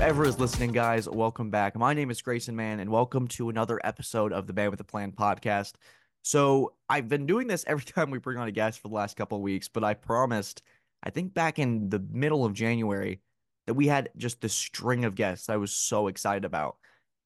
[0.00, 1.76] whoever is listening, guys, welcome back.
[1.76, 4.84] My name is Grayson Mann, and welcome to another episode of the Man with a
[4.84, 5.74] Plan podcast.
[6.22, 9.14] So, I've been doing this every time we bring on a guest for the last
[9.18, 10.62] couple of weeks, but I promised,
[11.02, 13.20] I think back in the middle of January,
[13.66, 16.78] that we had just this string of guests I was so excited about.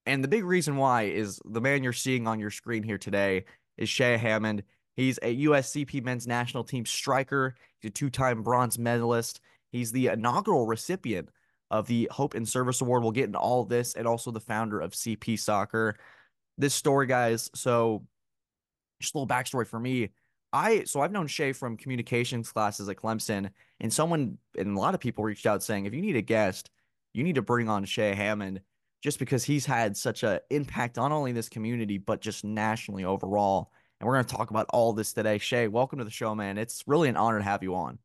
[0.05, 3.45] And the big reason why is the man you're seeing on your screen here today
[3.79, 4.65] is Shea Hammond.
[4.97, 7.55] He's a USCP men's national team striker.
[7.79, 9.41] He's a two time bronze medalist.
[9.71, 11.31] He's the inaugural recipient
[11.71, 13.03] of the Hope and Service Award.
[13.03, 15.97] We'll get into all this and also the founder of CP Soccer.
[16.59, 17.51] This story, guys.
[17.55, 18.07] So,
[19.01, 20.11] just a little backstory for me.
[20.53, 23.51] I so I've known Shea from communications classes at Clemson,
[23.81, 26.71] and someone and a lot of people reached out saying, if you need a guest,
[27.13, 28.61] you need to bring on Shea Hammond,
[29.03, 33.73] just because he's had such an impact on only this community but just nationally overall.
[34.01, 35.39] And we're going to talk about all this today.
[35.39, 36.57] Shea, welcome to the show, man.
[36.57, 37.99] It's really an honor to have you on.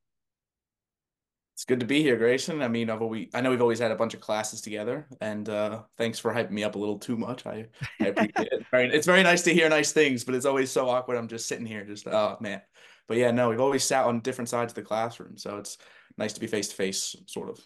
[1.59, 2.61] It's good to be here, Grayson.
[2.61, 5.49] I mean, I've always, I know we've always had a bunch of classes together, and
[5.49, 7.45] uh, thanks for hyping me up a little too much.
[7.45, 7.65] I,
[7.99, 8.93] I appreciate it.
[8.93, 11.17] It's very nice to hear nice things, but it's always so awkward.
[11.17, 12.61] I'm just sitting here, just oh man.
[13.09, 15.77] But yeah, no, we've always sat on different sides of the classroom, so it's
[16.17, 17.59] nice to be face to face, sort of.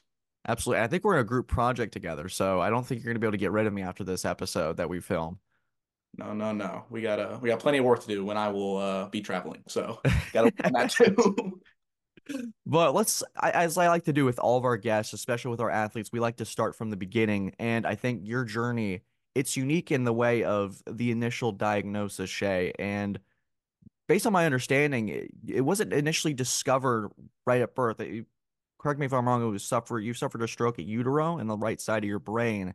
[0.47, 0.81] Absolutely.
[0.83, 3.28] I think we're in a group project together, so I don't think you're gonna be
[3.28, 5.38] able to get rid of me after this episode that we film.
[6.17, 6.85] No, no, no.
[6.89, 9.22] We got uh, we got plenty of work to do when I will uh, be
[9.22, 9.61] traveling.
[9.67, 10.02] So
[10.33, 11.61] got to that too.
[12.66, 15.69] But let's, as I like to do with all of our guests, especially with our
[15.69, 17.53] athletes, we like to start from the beginning.
[17.59, 19.02] And I think your journey,
[19.35, 23.19] it's unique in the way of the initial diagnosis, Shea And
[24.07, 27.09] based on my understanding, it, it wasn't initially discovered
[27.45, 27.99] right at birth.
[27.99, 28.25] It,
[28.79, 29.44] correct me if I'm wrong.
[29.44, 29.99] It was suffer.
[29.99, 32.73] You suffered a stroke at utero in the right side of your brain,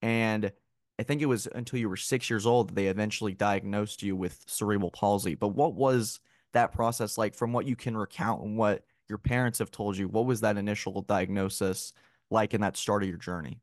[0.00, 0.52] and
[0.98, 4.14] I think it was until you were six years old that they eventually diagnosed you
[4.14, 5.34] with cerebral palsy.
[5.34, 6.20] But what was
[6.52, 10.08] that process like from what you can recount and what your parents have told you?
[10.08, 11.92] What was that initial diagnosis
[12.30, 13.60] like in that start of your journey?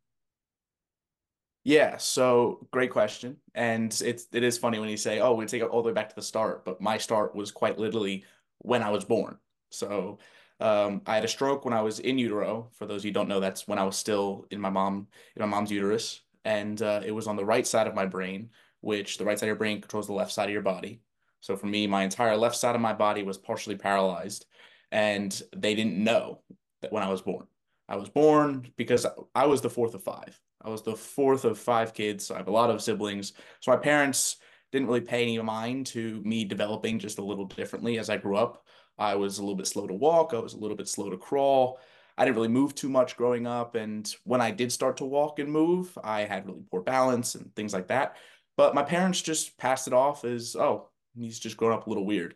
[1.63, 3.37] Yeah, so great question.
[3.53, 5.93] And it's it is funny when you say, oh, we take it all the way
[5.93, 8.23] back to the start, but my start was quite literally
[8.59, 9.37] when I was born.
[9.69, 10.19] So
[10.59, 12.69] um, I had a stroke when I was in utero.
[12.71, 15.41] For those of you don't know, that's when I was still in my mom in
[15.41, 18.49] my mom's uterus, and uh, it was on the right side of my brain,
[18.79, 21.01] which the right side of your brain controls the left side of your body.
[21.39, 24.45] So for me, my entire left side of my body was partially paralyzed,
[24.91, 26.41] and they didn't know
[26.81, 27.45] that when I was born.
[27.89, 30.39] I was born because I was the fourth of five.
[30.61, 32.25] I was the fourth of five kids.
[32.25, 33.33] So I have a lot of siblings.
[33.61, 34.37] So my parents
[34.71, 38.35] didn't really pay any mind to me developing just a little differently as I grew
[38.35, 38.65] up.
[38.97, 40.33] I was a little bit slow to walk.
[40.33, 41.79] I was a little bit slow to crawl.
[42.17, 43.75] I didn't really move too much growing up.
[43.75, 47.55] And when I did start to walk and move, I had really poor balance and
[47.55, 48.17] things like that.
[48.57, 52.05] But my parents just passed it off as, oh, he's just grown up a little
[52.05, 52.35] weird.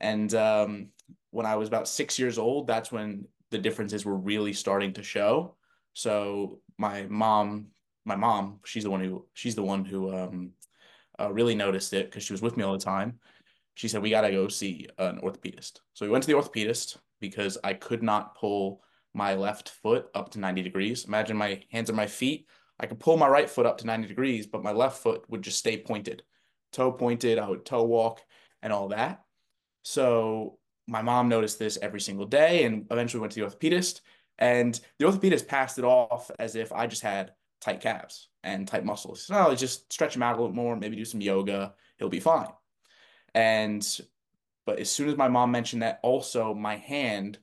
[0.00, 0.88] And um,
[1.30, 5.02] when I was about six years old, that's when the differences were really starting to
[5.02, 5.56] show.
[5.92, 7.68] So my mom,
[8.04, 10.50] my mom, she's the one who she's the one who um,
[11.20, 13.18] uh, really noticed it because she was with me all the time.
[13.74, 15.80] She said we got to go see an orthopedist.
[15.94, 18.82] So we went to the orthopedist because I could not pull
[19.14, 21.04] my left foot up to 90 degrees.
[21.04, 22.46] Imagine my hands and my feet.
[22.78, 25.42] I could pull my right foot up to 90 degrees, but my left foot would
[25.42, 26.22] just stay pointed,
[26.74, 27.38] toe pointed.
[27.38, 28.20] I would toe walk
[28.62, 29.24] and all that.
[29.82, 34.00] So my mom noticed this every single day and eventually went to the orthopedist.
[34.38, 38.84] And the orthopedist passed it off as if I just had tight calves and tight
[38.84, 39.26] muscles.
[39.26, 42.20] So oh, just stretch him out a little more, maybe do some yoga, he'll be
[42.20, 42.48] fine.
[43.34, 43.86] And
[44.66, 47.38] but as soon as my mom mentioned that, also my hand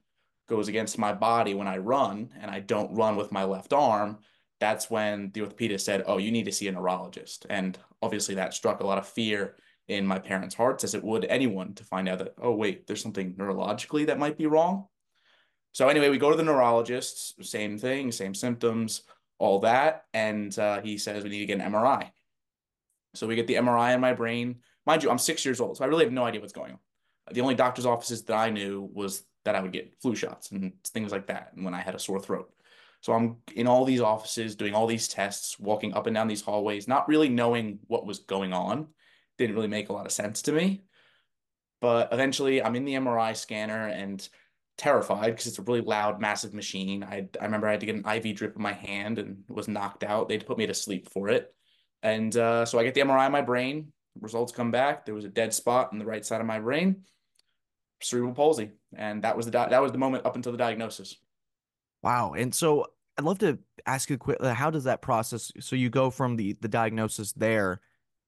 [0.47, 4.20] goes against my body when I run and I don't run with my left arm,
[4.61, 7.47] that's when the orthopedist said, Oh, you need to see a neurologist.
[7.49, 9.55] And obviously that struck a lot of fear
[9.88, 13.01] in my parents' hearts as it would anyone to find out that, oh, wait, there's
[13.01, 14.85] something neurologically that might be wrong.
[15.73, 19.01] So, anyway, we go to the neurologist, same thing, same symptoms,
[19.39, 20.03] all that.
[20.13, 22.11] And uh, he says we need to get an MRI.
[23.16, 24.57] So, we get the MRI in my brain.
[24.85, 26.79] Mind you, I'm six years old, so I really have no idea what's going on.
[27.31, 30.73] The only doctor's offices that I knew was that I would get flu shots and
[30.85, 31.52] things like that.
[31.55, 32.52] And when I had a sore throat.
[33.02, 36.42] So I'm in all these offices doing all these tests, walking up and down these
[36.42, 38.88] hallways, not really knowing what was going on
[39.38, 40.84] didn't really make a lot of sense to me.
[41.82, 44.28] But eventually, I'm in the MRI scanner and
[44.78, 47.03] terrified because it's a really loud, massive machine.
[47.03, 49.68] I I remember I had to get an IV drip in my hand and was
[49.68, 50.28] knocked out.
[50.28, 51.53] They had to put me to sleep for it.
[52.03, 53.92] And uh, so I get the MRI in my brain.
[54.20, 55.06] Results come back.
[55.06, 57.03] There was a dead spot in the right side of my brain,
[58.02, 61.16] cerebral palsy, and that was the that was the moment up until the diagnosis.
[62.03, 62.34] Wow!
[62.34, 62.88] And so
[63.18, 64.38] I'd love to ask you quick.
[64.40, 65.52] Uh, how does that process?
[65.59, 67.82] So you go from the the diagnosis there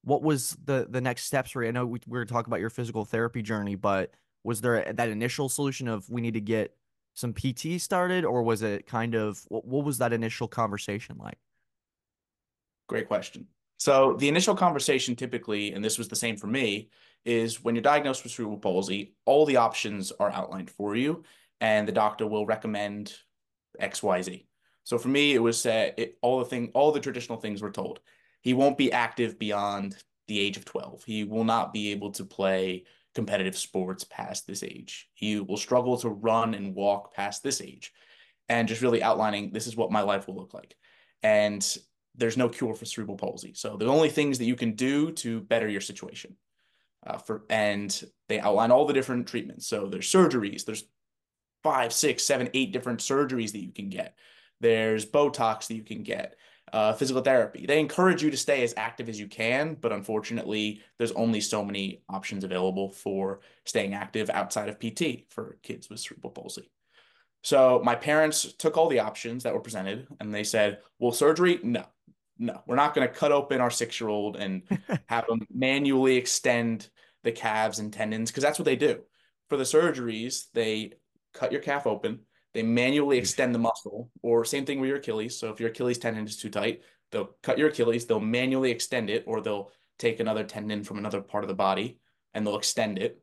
[0.04, 1.70] what was the the next steps for you?
[1.70, 4.12] I know we, we were talking about your physical therapy journey, but
[4.44, 6.76] was there that initial solution of we need to get
[7.14, 11.38] some PT started, or was it kind of what, what was that initial conversation like?
[12.88, 13.48] Great question.
[13.78, 16.90] So the initial conversation typically, and this was the same for me,
[17.26, 21.24] is when you're diagnosed with cerebral palsy, all the options are outlined for you,
[21.62, 23.14] and the doctor will recommend
[23.80, 24.48] X, Y, Z.
[24.84, 27.72] So for me, it was uh, it, all the thing, all the traditional things were
[27.72, 28.00] told.
[28.42, 29.96] He won't be active beyond
[30.28, 31.04] the age of 12.
[31.06, 32.84] He will not be able to play
[33.16, 35.10] competitive sports past this age.
[35.14, 37.94] He will struggle to run and walk past this age.
[38.50, 40.76] And just really outlining this is what my life will look like.
[41.22, 41.66] And
[42.16, 43.54] there's no cure for cerebral palsy.
[43.54, 46.36] So the only things that you can do to better your situation.
[47.06, 49.68] Uh, for and they outline all the different treatments.
[49.68, 50.64] So there's surgeries.
[50.64, 50.86] There's
[51.64, 54.16] five, six, seven, eight different surgeries that you can get.
[54.60, 56.36] There's Botox that you can get.
[56.72, 57.68] Uh, physical therapy.
[57.68, 61.64] They encourage you to stay as active as you can, but unfortunately, there's only so
[61.64, 66.72] many options available for staying active outside of PT for kids with cerebral palsy.
[67.44, 71.60] So my parents took all the options that were presented and they said, well, surgery?
[71.62, 71.86] No,
[72.40, 74.64] no, we're not going to cut open our six year old and
[75.08, 76.90] have them manually extend
[77.24, 79.02] the calves and tendons because that's what they do.
[79.50, 80.94] For the surgeries, they
[81.34, 82.20] cut your calf open,
[82.54, 85.38] they manually extend the muscle, or same thing with your Achilles.
[85.40, 86.82] So if your Achilles tendon is too tight,
[87.12, 91.22] they'll cut your Achilles, they'll manually extend it, or they'll take another tendon from another
[91.22, 91.98] part of the body
[92.34, 93.20] and they'll extend it.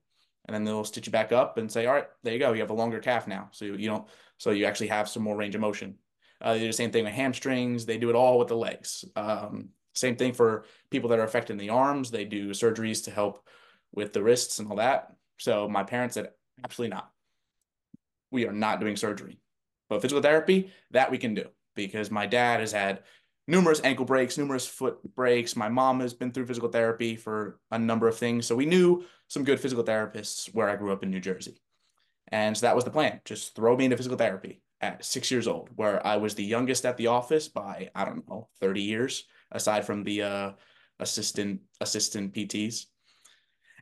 [0.47, 2.53] And then they'll stitch you back up and say, all right, there you go.
[2.53, 3.49] You have a longer calf now.
[3.53, 4.07] So you don't,
[4.39, 5.97] so you actually have some more range of motion.
[6.41, 7.85] Uh, they do the same thing with hamstrings.
[7.85, 9.05] They do it all with the legs.
[9.15, 12.11] Um, same thing for people that are affected in the arms.
[12.11, 13.47] They do surgeries to help
[13.93, 15.13] with the wrists and all that.
[15.39, 16.31] So my parents said,
[16.65, 17.11] absolutely not.
[18.31, 19.39] We are not doing surgery.
[19.89, 23.03] But physical therapy, that we can do because my dad has had
[23.49, 25.57] numerous ankle breaks, numerous foot breaks.
[25.57, 28.47] My mom has been through physical therapy for a number of things.
[28.47, 31.61] So we knew some good physical therapists where I grew up in New Jersey.
[32.29, 33.21] And so that was the plan.
[33.25, 36.87] Just throw me into physical therapy at six years old, where I was the youngest
[36.87, 40.53] at the office by I don't know thirty years, aside from the uh,
[41.01, 42.87] assistant assistant PTs,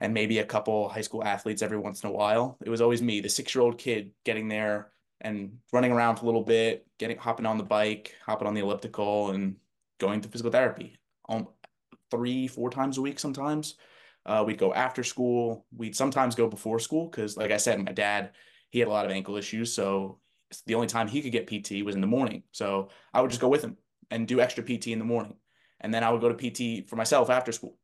[0.01, 2.59] and maybe a couple high school athletes every once in a while.
[2.65, 4.91] It was always me, the six year old kid, getting there
[5.21, 8.61] and running around for a little bit, getting hopping on the bike, hopping on the
[8.61, 9.57] elliptical, and
[9.99, 10.97] going to physical therapy.
[11.29, 11.49] Um,
[12.11, 13.75] three, four times a week sometimes.
[14.25, 15.67] Uh, we'd go after school.
[15.77, 18.33] We'd sometimes go before school because, like I said, my dad
[18.71, 20.19] he had a lot of ankle issues, so
[20.67, 22.43] the only time he could get PT was in the morning.
[22.53, 23.77] So I would just go with him
[24.11, 25.37] and do extra PT in the morning.
[25.81, 27.79] And then I would go to PT for myself after school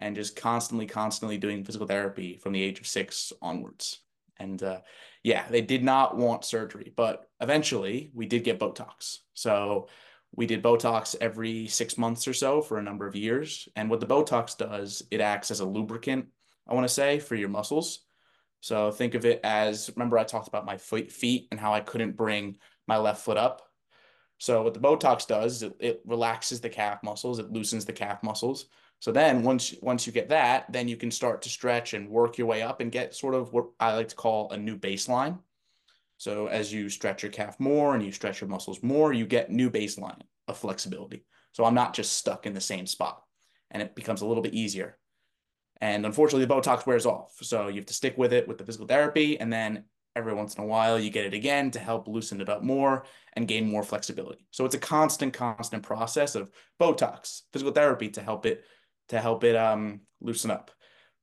[0.00, 4.00] and just constantly, constantly doing physical therapy from the age of six onwards.
[4.38, 4.80] And uh,
[5.22, 9.18] yeah, they did not want surgery, but eventually we did get Botox.
[9.34, 9.88] So
[10.34, 13.68] we did Botox every six months or so for a number of years.
[13.76, 16.26] And what the Botox does, it acts as a lubricant,
[16.66, 18.00] I want to say, for your muscles.
[18.60, 21.80] So think of it as remember I talked about my foot, feet and how I
[21.80, 22.56] couldn't bring
[22.86, 23.62] my left foot up.
[24.38, 28.22] So what the Botox does, it, it relaxes the calf muscles, it loosens the calf
[28.22, 28.66] muscles.
[29.00, 32.38] So then once once you get that, then you can start to stretch and work
[32.38, 35.38] your way up and get sort of what I like to call a new baseline.
[36.18, 39.50] So as you stretch your calf more and you stretch your muscles more, you get
[39.50, 41.24] new baseline of flexibility.
[41.52, 43.22] So I'm not just stuck in the same spot
[43.70, 44.98] and it becomes a little bit easier.
[45.80, 47.32] And unfortunately, the Botox wears off.
[47.40, 49.40] So you have to stick with it with the physical therapy.
[49.40, 49.84] And then
[50.14, 53.04] every once in a while, you get it again to help loosen it up more
[53.32, 54.46] and gain more flexibility.
[54.50, 58.64] So it's a constant, constant process of Botox, physical therapy to help it
[59.10, 60.70] to help it um, loosen up.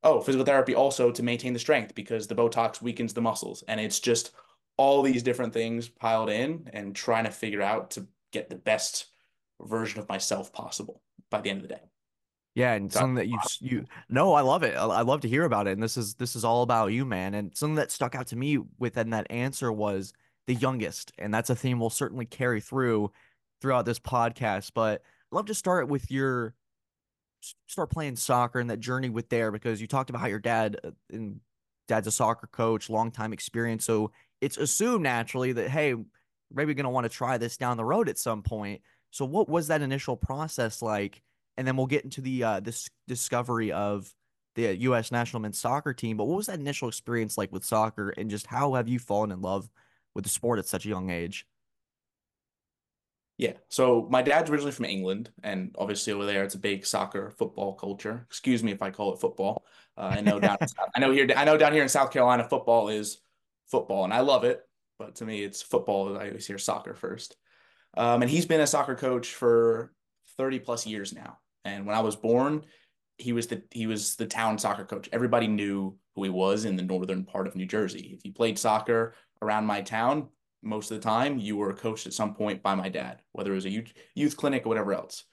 [0.03, 3.63] Oh, physical therapy also to maintain the strength because the Botox weakens the muscles.
[3.67, 4.31] And it's just
[4.77, 9.07] all these different things piled in and trying to figure out to get the best
[9.61, 11.01] version of myself possible
[11.31, 11.81] by the end of the day.
[12.53, 14.75] Yeah, and something that you you no, I love it.
[14.75, 15.73] I love to hear about it.
[15.73, 17.35] And this is this is all about you, man.
[17.35, 20.11] And something that stuck out to me within that answer was
[20.47, 23.11] the youngest, and that's a theme we'll certainly carry through
[23.61, 24.71] throughout this podcast.
[24.73, 26.55] But I'd love to start with your
[27.67, 30.79] start playing soccer and that journey with there because you talked about how your dad
[30.83, 31.39] uh, and
[31.87, 33.85] dad's a soccer coach, long time experience.
[33.85, 35.95] So it's assumed naturally that hey,
[36.51, 38.81] maybe gonna want to try this down the road at some point.
[39.11, 41.21] So what was that initial process like?
[41.57, 44.13] and then we'll get into the uh, this discovery of
[44.55, 45.11] the U.S.
[45.11, 46.17] national men's soccer team.
[46.17, 49.31] But what was that initial experience like with soccer, and just how have you fallen
[49.31, 49.69] in love
[50.13, 51.45] with the sport at such a young age?
[53.37, 57.29] Yeah, so my dad's originally from England, and obviously over there it's a big soccer
[57.29, 58.25] football culture.
[58.27, 59.63] Excuse me if I call it football.
[59.95, 60.57] Uh, I know down,
[60.95, 63.21] I know here, I know down here in South Carolina, football is
[63.67, 64.61] football, and I love it.
[64.97, 66.17] But to me, it's football.
[66.17, 67.35] I always hear soccer first.
[67.95, 69.93] Um, and he's been a soccer coach for
[70.37, 71.37] 30 plus years now.
[71.63, 72.63] And when I was born,
[73.17, 75.09] he was the he was the town soccer coach.
[75.11, 78.15] Everybody knew who he was in the northern part of New Jersey.
[78.17, 80.29] If you played soccer around my town,
[80.67, 83.55] most of the time you were coached at some point by my dad, whether it
[83.55, 85.23] was a youth, youth clinic or whatever else.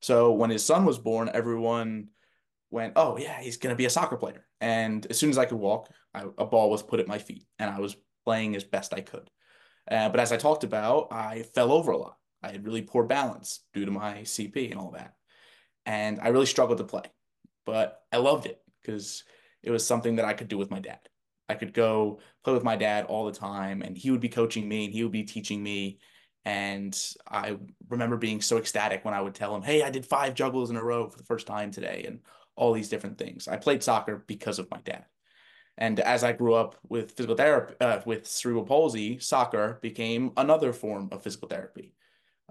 [0.00, 2.08] So when his son was born, everyone
[2.70, 5.58] went, "Oh yeah, he's gonna be a soccer player." And as soon as I could
[5.58, 8.94] walk, I, a ball was put at my feet, and I was playing as best
[8.94, 9.30] I could.
[9.90, 12.16] Uh, but as I talked about, I fell over a lot.
[12.42, 15.14] I had really poor balance due to my CP and all that,
[15.86, 17.04] and I really struggled to play.
[17.66, 19.24] But I loved it because
[19.62, 21.00] it was something that I could do with my dad.
[21.50, 24.68] I could go play with my dad all the time, and he would be coaching
[24.68, 25.98] me, and he would be teaching me.
[26.44, 26.94] And
[27.28, 30.70] I remember being so ecstatic when I would tell him, "Hey, I did five juggles
[30.70, 32.20] in a row for the first time today," and
[32.56, 33.48] all these different things.
[33.48, 35.04] I played soccer because of my dad.
[35.78, 40.72] And as I grew up with physical therapy, uh, with cerebral palsy, soccer became another
[40.72, 41.94] form of physical therapy.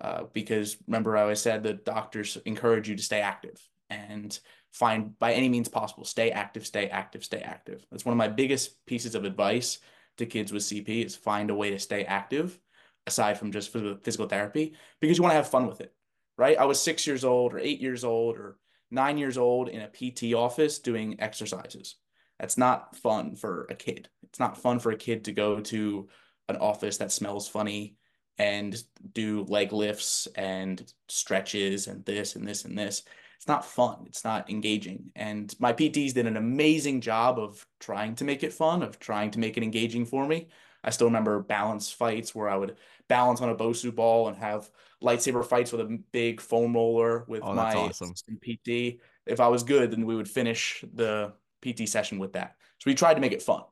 [0.02, 4.40] Uh, because remember, I always said that doctors encourage you to stay active and
[4.72, 7.86] find by any means possible, stay active, stay active, stay active.
[7.90, 9.80] That's one of my biggest pieces of advice
[10.18, 12.60] to kids with CP is find a way to stay active
[13.08, 15.94] aside from just physical therapy because you want to have fun with it,
[16.38, 16.58] right?
[16.58, 18.58] I was six years old or eight years old or
[18.92, 21.96] nine years old in a PT office doing exercises.
[22.40, 24.10] That's not fun for a kid.
[24.24, 26.08] It's not fun for a kid to go to
[26.48, 27.96] an office that smells funny
[28.38, 28.82] and
[29.14, 33.04] do leg lifts and stretches and this and this and this.
[33.40, 34.04] It's not fun.
[34.06, 35.12] It's not engaging.
[35.16, 39.32] And my PTs did an amazing job of trying to make it fun, of trying
[39.32, 40.50] to make it engaging for me.
[40.84, 42.76] I still remember balance fights where I would
[43.08, 44.70] balance on a Bosu ball and have
[45.02, 48.14] lightsaber fights with a big foam roller with oh, my awesome.
[48.14, 49.00] PT.
[49.26, 51.32] If I was good, then we would finish the
[51.62, 52.58] PT session with that.
[52.80, 53.64] So we tried to make it fun.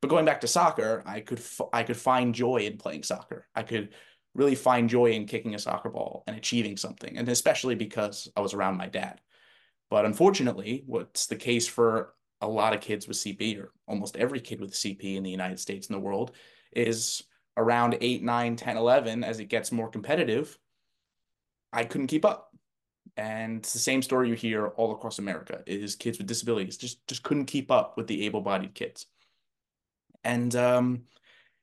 [0.00, 1.40] But going back to soccer, I could
[1.72, 3.46] I could find joy in playing soccer.
[3.54, 3.90] I could
[4.34, 8.40] really find joy in kicking a soccer ball and achieving something, and especially because I
[8.40, 9.20] was around my dad.
[9.90, 14.40] But unfortunately, what's the case for a lot of kids with CP, or almost every
[14.40, 16.32] kid with CP in the United States and the world,
[16.74, 17.22] is
[17.56, 20.58] around 8, 9, 10, 11, as it gets more competitive,
[21.72, 22.50] I couldn't keep up.
[23.16, 27.06] And it's the same story you hear all across America is kids with disabilities just
[27.06, 29.06] just couldn't keep up with the able-bodied kids.
[30.24, 31.02] And um,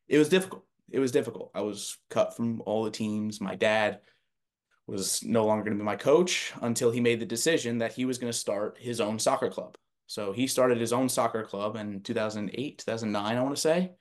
[0.07, 0.63] it was difficult.
[0.91, 1.51] It was difficult.
[1.55, 3.41] I was cut from all the teams.
[3.41, 4.01] My dad
[4.88, 8.05] was no longer going to be my coach until he made the decision that he
[8.05, 9.77] was going to start his own soccer club.
[10.07, 13.91] So he started his own soccer club in 2008, 2009, I want to say,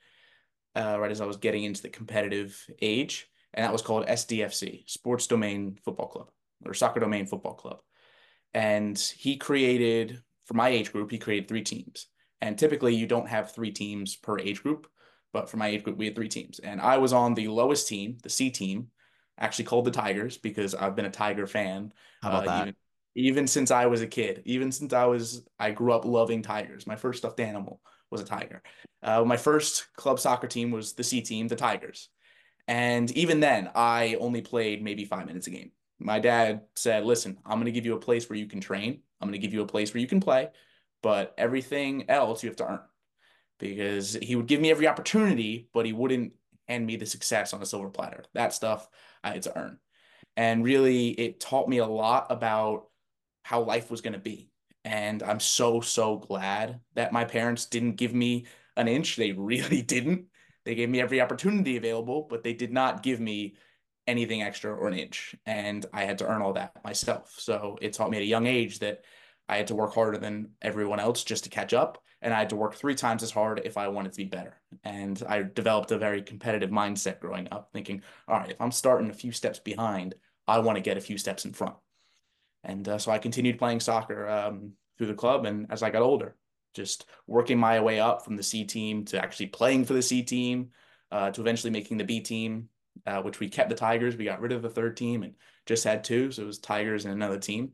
[0.75, 3.29] uh, right as I was getting into the competitive age.
[3.53, 6.29] And that was called SDFC, Sports Domain Football Club
[6.65, 7.79] or Soccer Domain Football Club.
[8.53, 12.07] And he created, for my age group, he created three teams.
[12.41, 14.87] And typically you don't have three teams per age group,
[15.33, 16.59] but for my age group, we had three teams.
[16.59, 18.87] And I was on the lowest team, the C team,
[19.39, 21.93] actually called the Tigers because I've been a Tiger fan.
[22.21, 22.61] How about uh, that?
[22.61, 22.75] Even,
[23.15, 26.87] even since I was a kid, even since I was, I grew up loving tigers.
[26.87, 28.61] My first stuffed animal was a tiger.
[29.01, 32.09] Uh, my first club soccer team was the C team, the Tigers.
[32.67, 35.71] And even then, I only played maybe five minutes a game.
[35.99, 39.01] My dad said, Listen, I'm going to give you a place where you can train.
[39.19, 40.49] I'm going to give you a place where you can play,
[41.01, 42.79] but everything else you have to earn
[43.61, 46.33] because he would give me every opportunity, but he wouldn't
[46.67, 48.25] hand me the success on a silver platter.
[48.33, 48.89] That stuff
[49.23, 49.77] I had to earn.
[50.35, 52.87] And really, it taught me a lot about
[53.43, 54.49] how life was going to be.
[54.83, 59.15] And I'm so, so glad that my parents didn't give me an inch.
[59.15, 60.25] They really didn't.
[60.65, 63.55] They gave me every opportunity available, but they did not give me
[64.07, 65.35] anything extra or an inch.
[65.45, 67.35] And I had to earn all that myself.
[67.37, 69.03] So it taught me at a young age that
[69.49, 72.01] I had to work harder than everyone else just to catch up.
[72.21, 74.61] And I had to work three times as hard if I wanted to be better.
[74.83, 79.09] And I developed a very competitive mindset growing up, thinking, all right, if I'm starting
[79.09, 80.13] a few steps behind,
[80.47, 81.75] I want to get a few steps in front.
[82.63, 85.45] And uh, so I continued playing soccer um, through the club.
[85.45, 86.35] And as I got older,
[86.75, 90.21] just working my way up from the C team to actually playing for the C
[90.21, 90.69] team
[91.11, 92.69] uh, to eventually making the B team,
[93.07, 94.15] uh, which we kept the Tigers.
[94.15, 95.33] We got rid of the third team and
[95.65, 96.31] just had two.
[96.31, 97.71] So it was Tigers and another team.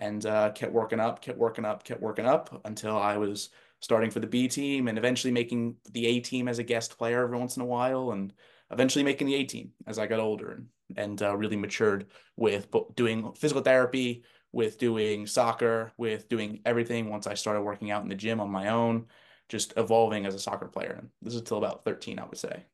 [0.00, 4.10] And uh, kept working up, kept working up, kept working up until I was starting
[4.10, 7.38] for the B team and eventually making the A team as a guest player every
[7.38, 8.32] once in a while and
[8.70, 12.68] eventually making the A team as I got older and, and uh, really matured with
[12.94, 18.08] doing physical therapy, with doing soccer, with doing everything once I started working out in
[18.08, 19.06] the gym on my own,
[19.48, 20.96] just evolving as a soccer player.
[20.98, 22.64] And this is until about 13, I would say.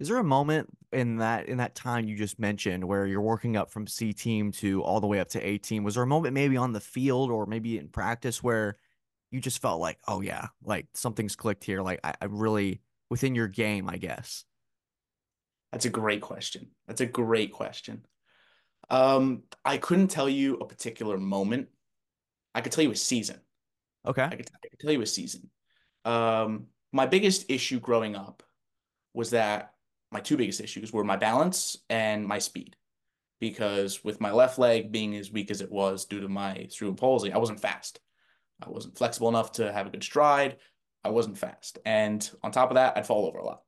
[0.00, 3.56] Is there a moment in that in that time you just mentioned where you're working
[3.56, 5.82] up from C team to all the way up to A team?
[5.82, 8.76] Was there a moment maybe on the field or maybe in practice where
[9.30, 11.82] you just felt like, oh yeah, like something's clicked here.
[11.82, 14.44] Like I, I'm really within your game, I guess.
[15.72, 16.68] That's a great question.
[16.86, 18.06] That's a great question.
[18.88, 21.68] Um, I couldn't tell you a particular moment.
[22.54, 23.38] I could tell you a season.
[24.06, 24.22] Okay.
[24.22, 25.50] I could, I could tell you a season.
[26.04, 28.42] Um, my biggest issue growing up
[29.12, 29.74] was that
[30.10, 32.76] my two biggest issues were my balance and my speed.
[33.40, 36.96] Because with my left leg being as weak as it was due to my cerebral
[36.96, 38.00] palsy, I wasn't fast.
[38.60, 40.56] I wasn't flexible enough to have a good stride.
[41.04, 41.78] I wasn't fast.
[41.84, 43.62] And on top of that, I'd fall over a lot.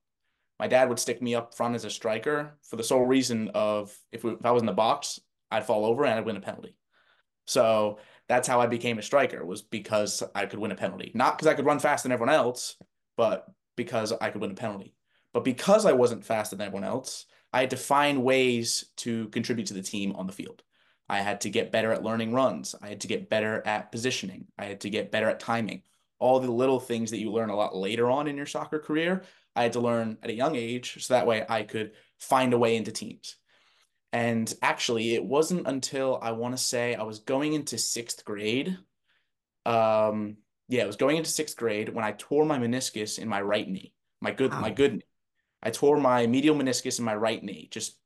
[0.59, 3.97] My dad would stick me up front as a striker for the sole reason of
[4.13, 5.21] if, we, if I was in the box,
[5.51, 6.77] I'd fall over and I'd win a penalty.
[7.47, 11.13] So that's how I became a striker was because I could win a penalty.
[11.15, 12.77] Not because I could run faster than everyone else,
[13.17, 14.95] but because I could win a penalty.
[15.33, 19.67] But because I wasn't faster than everyone else, I had to find ways to contribute
[19.67, 20.63] to the team on the field.
[21.09, 22.75] I had to get better at learning runs.
[22.81, 24.47] I had to get better at positioning.
[24.57, 25.83] I had to get better at timing.
[26.21, 29.23] All the little things that you learn a lot later on in your soccer career,
[29.57, 32.59] I had to learn at a young age so that way I could find a
[32.59, 33.37] way into teams.
[34.13, 38.77] And actually, it wasn't until I want to say I was going into sixth grade.
[39.67, 40.37] Um,
[40.69, 43.69] yeah, I was going into sixth grade when I tore my meniscus in my right
[43.69, 43.95] knee.
[44.21, 44.61] My good, wow.
[44.61, 45.03] my good knee.
[45.63, 47.69] I tore my medial meniscus in my right knee.
[47.71, 47.97] Just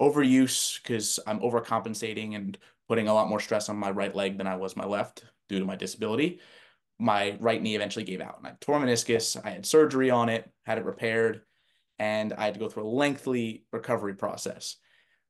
[0.00, 2.56] overuse because I'm overcompensating and
[2.88, 5.58] putting a lot more stress on my right leg than I was my left due
[5.58, 6.40] to my disability.
[6.98, 9.42] My right knee eventually gave out and I tore meniscus.
[9.44, 11.42] I had surgery on it, had it repaired,
[11.98, 14.76] and I had to go through a lengthy recovery process.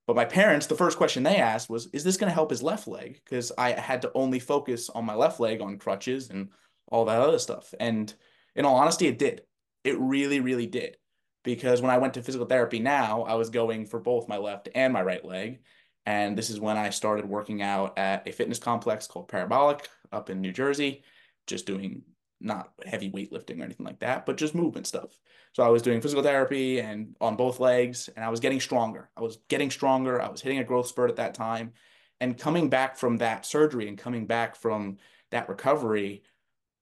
[0.06, 2.62] But my parents, the first question they asked was, Is this going to help his
[2.62, 3.20] left leg?
[3.25, 6.49] Because I had to only focus on my left leg on crutches and
[6.90, 7.75] all that other stuff.
[7.78, 8.12] And
[8.56, 9.42] in all honesty, it did.
[9.85, 10.97] It really, really did
[11.45, 14.68] because when I went to physical therapy now, I was going for both my left
[14.75, 15.61] and my right leg.
[16.07, 20.30] And this is when I started working out at a fitness complex called Parabolic up
[20.30, 21.02] in New Jersey,
[21.47, 22.02] just doing
[22.40, 25.18] not heavy weightlifting or anything like that, but just movement stuff.
[25.52, 29.11] So I was doing physical therapy and on both legs, and I was getting stronger.
[29.16, 30.23] I was getting stronger.
[30.23, 31.73] I was hitting a growth spurt at that time.
[32.21, 34.99] And coming back from that surgery and coming back from
[35.30, 36.23] that recovery,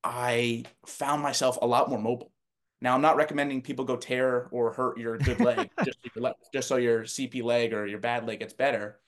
[0.04, 2.32] I found myself a lot more mobile.
[2.80, 6.34] Now, I'm not recommending people go tear or hurt your good leg just, so your,
[6.52, 9.00] just so your CP leg or your bad leg gets better,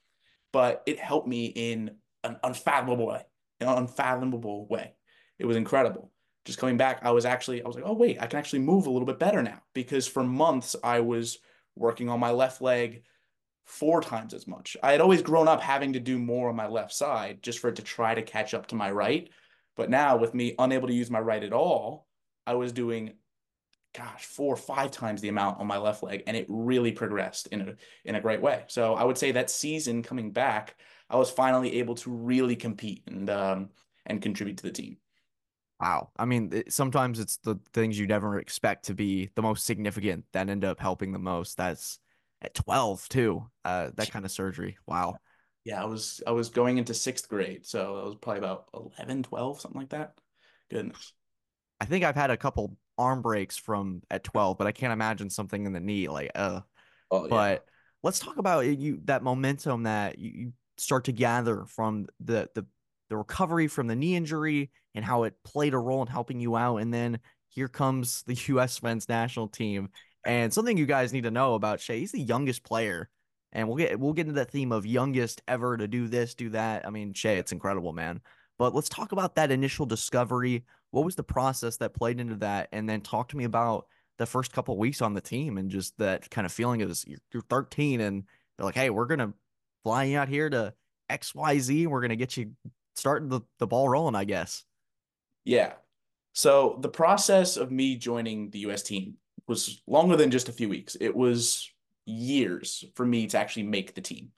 [0.52, 1.90] but it helped me in
[2.24, 3.22] an unfathomable way,
[3.60, 4.94] an unfathomable way.
[5.38, 6.10] It was incredible.
[6.46, 8.86] Just coming back, I was actually, I was like, oh, wait, I can actually move
[8.86, 11.38] a little bit better now because for months I was
[11.76, 13.02] working on my left leg
[13.68, 14.78] four times as much.
[14.82, 17.68] I had always grown up having to do more on my left side just for
[17.68, 19.28] it to try to catch up to my right.
[19.76, 22.06] But now, with me unable to use my right at all,
[22.46, 23.12] I was doing
[23.94, 27.48] gosh, four or five times the amount on my left leg, and it really progressed
[27.48, 27.74] in a
[28.04, 28.64] in a great way.
[28.68, 30.76] So I would say that season coming back,
[31.10, 33.70] I was finally able to really compete and um,
[34.06, 34.98] and contribute to the team.
[35.80, 36.10] Wow.
[36.18, 40.48] I mean, sometimes it's the things you never expect to be the most significant that
[40.48, 41.56] end up helping the most.
[41.56, 42.00] That's
[42.42, 43.48] at 12 too.
[43.64, 44.76] Uh, that kind of surgery.
[44.86, 45.16] Wow.
[45.64, 49.24] Yeah, I was I was going into sixth grade, so I was probably about 11,
[49.24, 50.14] 12, something like that.
[50.70, 51.12] Goodness.
[51.80, 55.30] I think I've had a couple arm breaks from at 12, but I can't imagine
[55.30, 56.60] something in the knee like uh.
[57.10, 57.30] Oh, yeah.
[57.30, 57.64] But
[58.02, 62.66] let's talk about you that momentum that you start to gather from the the
[63.08, 66.56] the recovery from the knee injury and how it played a role in helping you
[66.56, 66.76] out.
[66.76, 68.82] And then here comes the U.S.
[68.82, 69.88] men's national team.
[70.24, 73.08] And something you guys need to know about Shea, he's the youngest player.
[73.52, 76.50] And we'll get we'll get into that theme of youngest ever to do this, do
[76.50, 76.86] that.
[76.86, 78.20] I mean, Shea, it's incredible, man.
[78.58, 80.64] But let's talk about that initial discovery.
[80.90, 82.68] What was the process that played into that?
[82.72, 83.86] And then talk to me about
[84.18, 87.18] the first couple weeks on the team and just that kind of feeling of you're,
[87.32, 88.24] you're 13 and
[88.56, 89.32] they're like, hey, we're gonna
[89.84, 90.74] fly you out here to
[91.10, 91.82] XYZ.
[91.82, 92.52] And we're gonna get you
[92.96, 94.64] starting the, the ball rolling, I guess.
[95.44, 95.74] Yeah.
[96.32, 99.14] So the process of me joining the US team
[99.46, 100.96] was longer than just a few weeks.
[101.00, 101.70] It was
[102.04, 104.30] years for me to actually make the team.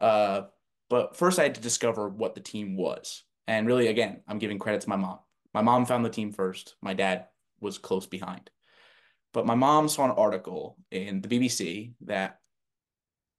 [0.00, 0.42] Uh,
[0.88, 3.24] but first, I had to discover what the team was.
[3.46, 5.18] And really, again, I'm giving credit to my mom.
[5.56, 6.74] My mom found the team first.
[6.82, 7.28] My dad
[7.60, 8.50] was close behind.
[9.32, 12.40] But my mom saw an article in the BBC that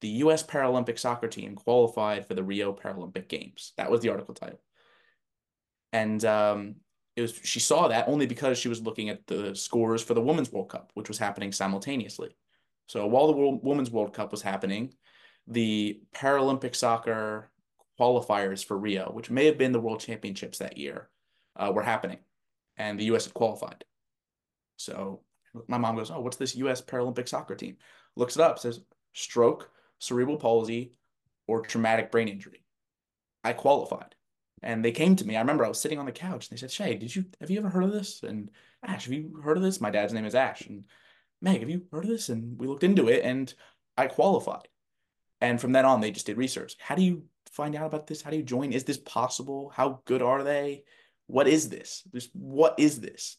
[0.02, 3.74] the US Paralympic soccer team qualified for the Rio Paralympic Games.
[3.78, 4.60] That was the article title.
[5.94, 6.78] And um,
[7.16, 10.22] it was she saw that only because she was looking at the scores for the
[10.22, 12.36] Women's World Cup, which was happening simultaneously.
[12.88, 14.96] So while the Women's World Cup was happening,
[15.46, 17.52] the Paralympic soccer
[18.00, 21.12] qualifiers for Rio, which may have been the World Championships that year,
[21.58, 22.20] uh, were happening,
[22.78, 23.26] and the U.S.
[23.26, 23.84] had qualified.
[24.78, 25.22] So
[25.68, 26.82] my mom goes, "Oh, what's this U.S.
[26.82, 27.78] Paralympic soccer team?"
[28.16, 28.82] Looks it up, says
[29.14, 30.94] stroke, cerebral palsy,
[31.48, 32.64] or traumatic brain injury.
[33.44, 34.16] I qualified,
[34.62, 35.36] and they came to me.
[35.36, 37.50] I remember I was sitting on the couch, and they said, "Shea, did you have
[37.50, 38.52] you ever heard of this?" And
[38.84, 39.82] Ash, have you heard of this?
[39.82, 40.86] My dad's name is Ash, and
[41.42, 42.30] Meg, have you heard of this?
[42.30, 43.54] And we looked into it, and
[43.98, 44.68] I qualified.
[45.42, 46.76] And from then on, they just did research.
[46.80, 48.22] How do you find out about this?
[48.22, 48.74] How do you join?
[48.74, 49.72] Is this possible?
[49.76, 50.84] How good are they?
[51.28, 52.04] What is this?
[52.14, 53.38] Just what is this?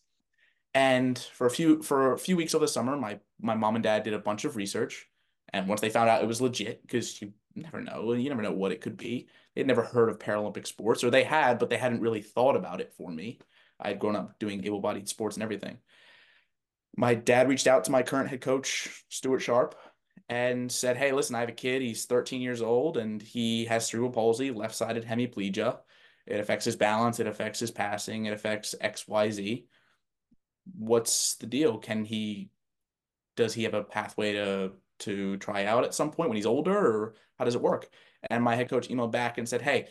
[0.75, 3.83] And for a few for a few weeks over the summer, my my mom and
[3.83, 5.07] dad did a bunch of research.
[5.53, 8.53] And once they found out it was legit, because you never know, you never know
[8.53, 9.29] what it could be.
[9.55, 12.81] They'd never heard of Paralympic sports, or they had, but they hadn't really thought about
[12.83, 13.39] it for me.
[13.81, 15.79] I had grown up doing able-bodied sports and everything.
[16.97, 19.75] My dad reached out to my current head coach, Stuart Sharp,
[20.29, 21.81] and said, Hey, listen, I have a kid.
[21.81, 25.79] He's 13 years old and he has cerebral palsy, left sided hemiplegia.
[26.29, 29.65] It affects his balance, it affects his passing, it affects XYZ.
[30.77, 31.79] What's the deal?
[31.79, 32.51] Can he,
[33.35, 36.77] does he have a pathway to, to try out at some point when he's older
[36.77, 37.89] or how does it work?
[38.29, 39.87] And my head coach emailed back and said, Hey,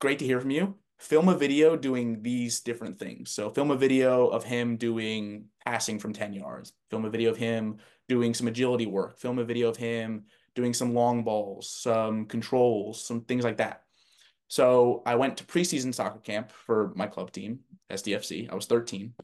[0.00, 0.74] great to hear from you.
[0.98, 3.30] Film a video doing these different things.
[3.30, 7.36] So, film a video of him doing passing from 10 yards, film a video of
[7.36, 12.26] him doing some agility work, film a video of him doing some long balls, some
[12.26, 13.83] controls, some things like that.
[14.48, 18.50] So I went to preseason soccer camp for my club team, SDFC.
[18.50, 19.14] I was 13.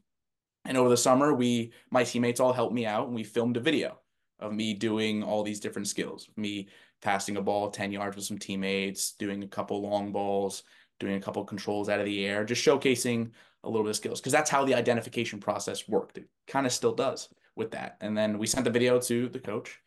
[0.65, 3.61] And over the summer, we my teammates all helped me out and we filmed a
[3.61, 3.97] video
[4.39, 6.29] of me doing all these different skills.
[6.35, 6.67] Me
[7.01, 10.63] passing a ball 10 yards with some teammates, doing a couple long balls,
[10.99, 13.31] doing a couple controls out of the air, just showcasing
[13.63, 16.17] a little bit of skills because that's how the identification process worked.
[16.17, 17.97] It kind of still does with that.
[18.01, 19.79] And then we sent the video to the coach.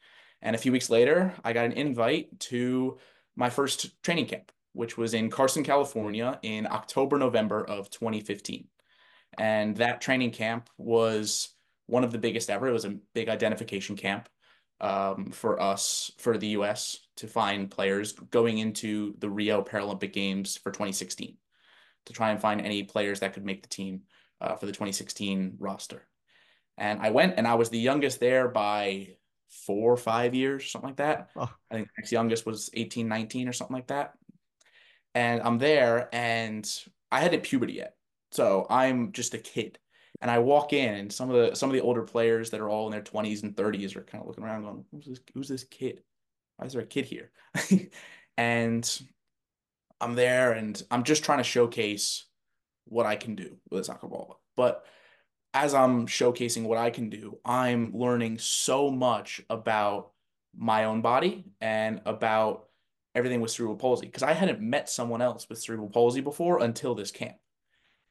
[0.42, 2.98] And a few weeks later, I got an invite to
[3.36, 8.68] my first training camp, which was in Carson, California in October, November of 2015.
[9.38, 11.48] And that training camp was
[11.86, 12.68] one of the biggest ever.
[12.68, 14.28] It was a big identification camp
[14.80, 20.56] um, for us, for the US, to find players going into the Rio Paralympic Games
[20.56, 21.36] for 2016
[22.06, 24.02] to try and find any players that could make the team
[24.40, 26.06] uh, for the 2016 roster.
[26.76, 29.16] And I went and I was the youngest there by
[29.48, 31.30] four or five years, something like that.
[31.36, 31.50] Oh.
[31.70, 34.14] I think the next youngest was 18, 19 or something like that.
[35.14, 36.68] And I'm there and
[37.10, 37.94] I hadn't puberty yet.
[38.32, 39.78] So I'm just a kid.
[40.20, 42.68] And I walk in and some of the some of the older players that are
[42.68, 45.48] all in their 20s and 30s are kind of looking around going, Who's this who's
[45.48, 46.02] this kid?
[46.56, 47.30] Why is there a kid here?
[48.36, 49.00] and
[50.00, 52.26] I'm there and I'm just trying to showcase
[52.86, 54.40] what I can do with a soccer ball.
[54.56, 54.84] But
[55.52, 60.10] as I'm showcasing what I can do, I'm learning so much about
[60.56, 62.66] my own body and about
[63.14, 66.94] everything with cerebral palsy because I hadn't met someone else with cerebral palsy before until
[66.94, 67.36] this camp.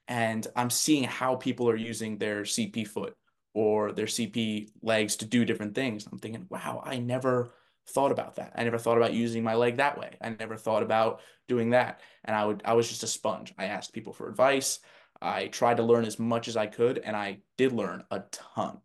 [0.08, 3.16] And I'm seeing how people are using their CP foot
[3.54, 6.08] or their CP legs to do different things.
[6.12, 7.54] I'm thinking, wow, I never
[7.89, 8.54] thought about that.
[8.56, 10.18] I never thought about using my leg that way.
[10.22, 12.02] I never thought about doing that.
[12.24, 13.54] And I would I was just a sponge.
[13.58, 14.80] I asked people for advice.
[15.22, 18.80] I tried to learn as much as I could, and I did learn a ton.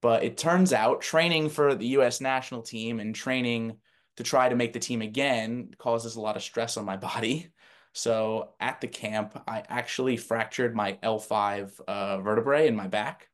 [0.00, 3.76] But it turns out training for the US national team and training
[4.16, 7.50] to try to make the team again causes a lot of stress on my body.
[7.92, 13.28] So at the camp, I actually fractured my L5 uh, vertebrae in my back.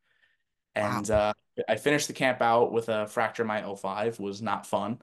[0.74, 1.32] And wow.
[1.58, 4.98] uh, I finished the camp out with a fracture in my L5, was not fun.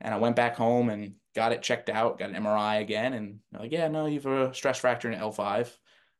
[0.00, 3.12] And I went back home and got it checked out, got an MRI again.
[3.14, 5.70] And like, yeah, no, you've a stress fracture in L5.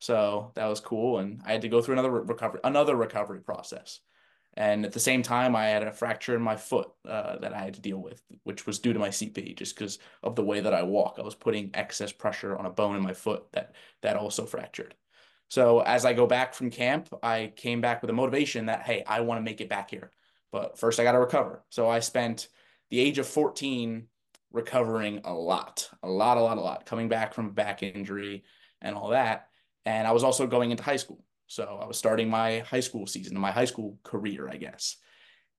[0.01, 1.19] So that was cool.
[1.19, 4.01] And I had to go through another recovery, another recovery process.
[4.59, 7.59] And at the same time, I had a fracture in my foot uh, that I
[7.61, 10.59] had to deal with, which was due to my CP, just because of the way
[10.59, 11.15] that I walk.
[11.17, 14.97] I was putting excess pressure on a bone in my foot that that also fractured.
[15.49, 19.05] So as I go back from camp, I came back with a motivation that hey,
[19.07, 20.11] I want to make it back here,
[20.51, 21.63] but first I got to recover.
[21.71, 22.49] So I spent
[22.91, 24.09] the age of 14
[24.51, 28.43] recovering a lot, a lot, a lot, a lot, coming back from back injury
[28.83, 29.51] and all that.
[29.87, 31.25] And I was also going into high school.
[31.49, 34.97] So I was starting my high school season, my high school career, I guess,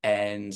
[0.04, 0.54] and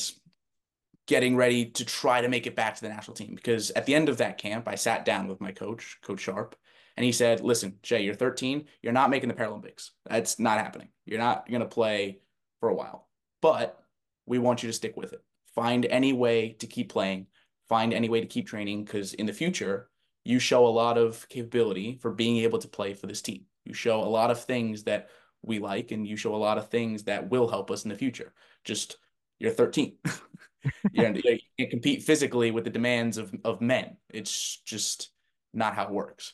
[1.08, 3.34] getting ready to try to make it back to the national team.
[3.36, 6.56] Because at the end of that camp, I sat down with my coach, Coach Sharp,
[6.96, 8.66] and he said, Listen, Jay, you're 13.
[8.82, 9.90] You're not making the Paralympics.
[10.06, 10.90] That's not happening.
[11.06, 12.20] You're not going to play
[12.60, 13.10] for a while,
[13.42, 13.84] but
[14.26, 15.24] we want you to stick with it.
[15.56, 17.28] Find any way to keep playing,
[17.68, 19.90] find any way to keep training, because in the future,
[20.24, 23.46] you show a lot of capability for being able to play for this team.
[23.66, 25.10] You show a lot of things that
[25.44, 27.96] we like, and you show a lot of things that will help us in the
[27.96, 28.34] future.
[28.64, 28.98] Just
[29.40, 29.98] you're 13.
[30.94, 31.22] you
[31.60, 33.98] can't compete physically with the demands of, of men.
[34.10, 35.10] It's just
[35.54, 36.34] not how it works.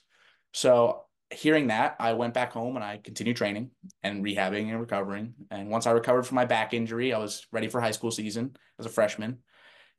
[0.53, 3.71] So hearing that, I went back home and I continued training
[4.03, 5.33] and rehabbing and recovering.
[5.51, 8.55] And once I recovered from my back injury, I was ready for high school season
[8.79, 9.39] as a freshman.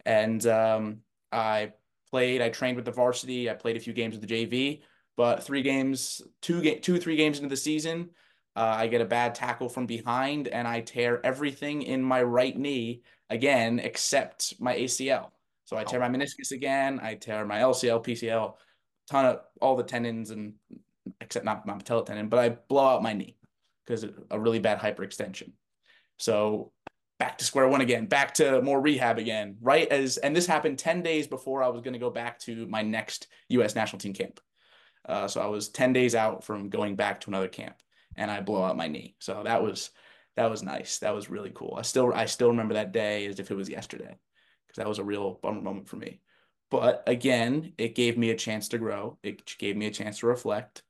[0.04, 0.98] And um,
[1.30, 1.72] I
[2.10, 3.50] played, I trained with the varsity.
[3.50, 4.82] I played a few games with the JV.
[5.16, 8.10] But three games, two game, two three games into the season,
[8.56, 12.56] uh, I get a bad tackle from behind and I tear everything in my right
[12.56, 15.30] knee again except my ACL.
[15.64, 16.98] So I tear my meniscus again.
[17.00, 18.54] I tear my LCL, PCL,
[19.08, 20.54] ton of all the tendons and
[21.20, 23.36] except not my patella tendon, but I blow out my knee.
[23.86, 25.52] because a really bad hyperextension.
[26.18, 26.72] So
[27.20, 29.86] back to square one again, back to more rehab again, right?
[29.88, 32.82] As and this happened 10 days before I was going to go back to my
[32.82, 34.40] next US national team camp.
[35.08, 37.76] Uh, so I was 10 days out from going back to another camp
[38.16, 39.16] and I blow out my knee.
[39.18, 39.90] So that was
[40.36, 40.98] that was nice.
[40.98, 41.76] That was really cool.
[41.78, 44.16] I still I still remember that day as if it was yesterday
[44.66, 46.20] because that was a real bummer moment for me.
[46.70, 49.18] But again, it gave me a chance to grow.
[49.22, 50.82] It gave me a chance to reflect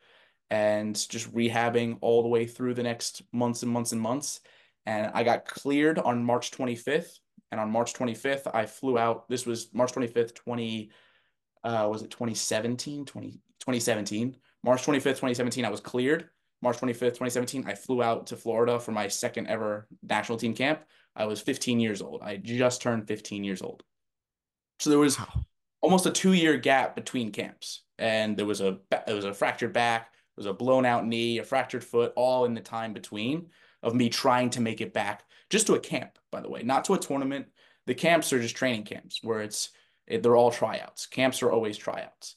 [0.50, 4.40] and just rehabbing all the way through the next months and months and months.
[4.85, 7.18] And I got cleared on March 25th.
[7.52, 9.28] And on March 25th, I flew out.
[9.28, 10.90] This was March 25th, 20,
[11.64, 13.04] uh, was it 2017?
[13.04, 14.37] 20, 2017.
[14.62, 16.28] March 25th, 2017, I was cleared.
[16.62, 20.81] March 25th, 2017, I flew out to Florida for my second ever national team camp.
[21.16, 22.23] I was 15 years old.
[22.23, 23.83] I just turned 15 years old.
[24.79, 25.18] So there was
[25.81, 27.83] almost a two year gap between camps.
[27.99, 31.38] And there was a it was a fractured back, it was a blown out knee,
[31.38, 33.49] a fractured foot, all in the time between
[33.83, 36.85] of me trying to make it back just to a camp, by the way, not
[36.87, 37.46] to a tournament.
[37.87, 39.70] The camps are just training camps where it's
[40.07, 41.07] they're all tryouts.
[41.07, 42.37] Camps are always tryouts.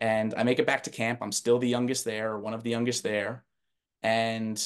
[0.00, 1.18] And I make it back to camp.
[1.20, 3.44] I'm still the youngest there, one of the youngest there.
[4.02, 4.62] And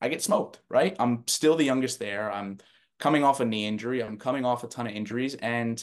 [0.00, 0.94] I get smoked, right?
[0.98, 2.30] I'm still the youngest there.
[2.30, 2.58] I'm
[2.98, 4.02] coming off a knee injury.
[4.02, 5.82] I'm coming off a ton of injuries and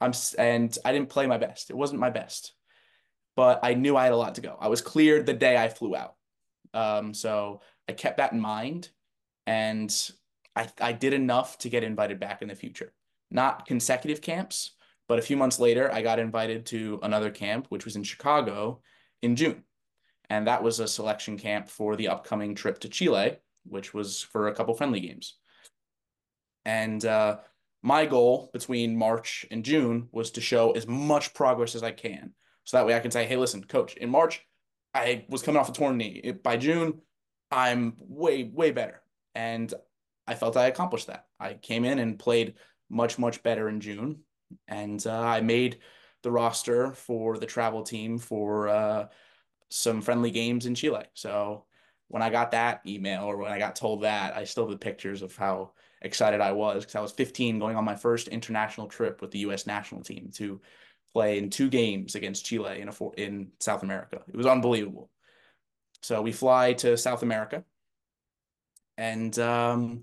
[0.00, 1.70] I'm and I didn't play my best.
[1.70, 2.52] It wasn't my best.
[3.36, 4.56] But I knew I had a lot to go.
[4.60, 6.14] I was cleared the day I flew out.
[6.74, 8.90] Um, so I kept that in mind
[9.46, 9.94] and
[10.56, 12.92] I I did enough to get invited back in the future.
[13.30, 14.72] Not consecutive camps,
[15.08, 18.80] but a few months later, I got invited to another camp, which was in Chicago
[19.22, 19.64] in June.
[20.32, 24.48] And that was a selection camp for the upcoming trip to Chile, which was for
[24.48, 25.36] a couple friendly games.
[26.64, 27.40] And uh,
[27.82, 32.32] my goal between March and June was to show as much progress as I can.
[32.64, 34.40] So that way I can say, hey, listen, coach, in March,
[34.94, 36.32] I was coming off a torn knee.
[36.42, 37.02] By June,
[37.50, 39.02] I'm way, way better.
[39.34, 39.72] And
[40.26, 41.26] I felt I accomplished that.
[41.38, 42.54] I came in and played
[42.88, 44.20] much, much better in June
[44.66, 45.80] and uh, I made
[46.22, 49.06] the roster for the travel team for uh,
[49.72, 51.04] some friendly games in Chile.
[51.14, 51.64] So
[52.08, 54.84] when I got that email or when I got told that, I still have the
[54.84, 58.88] pictures of how excited I was because I was 15 going on my first international
[58.88, 59.66] trip with the U.S.
[59.66, 60.60] national team to
[61.14, 64.20] play in two games against Chile in a four, in South America.
[64.28, 65.10] It was unbelievable.
[66.02, 67.64] So we fly to South America,
[68.98, 70.02] and um,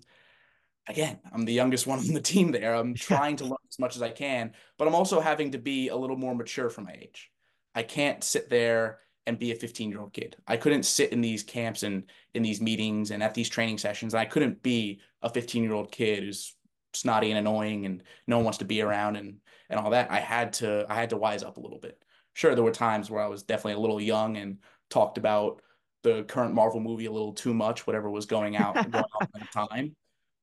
[0.88, 2.74] again, I'm the youngest one on the team there.
[2.74, 5.90] I'm trying to learn as much as I can, but I'm also having to be
[5.90, 7.30] a little more mature for my age.
[7.76, 10.36] I can't sit there and be a 15 year old kid.
[10.48, 14.14] I couldn't sit in these camps and in these meetings and at these training sessions.
[14.14, 16.56] I couldn't be a 15 year old kid who's
[16.94, 19.38] snotty and annoying and no one wants to be around and
[19.70, 20.12] and all that.
[20.12, 22.04] I had to I had to wise up a little bit.
[22.34, 24.58] Sure, there were times where I was definitely a little young and
[24.90, 25.62] talked about
[26.04, 29.42] the current Marvel movie a little too much, whatever was going out going on at
[29.42, 29.96] the time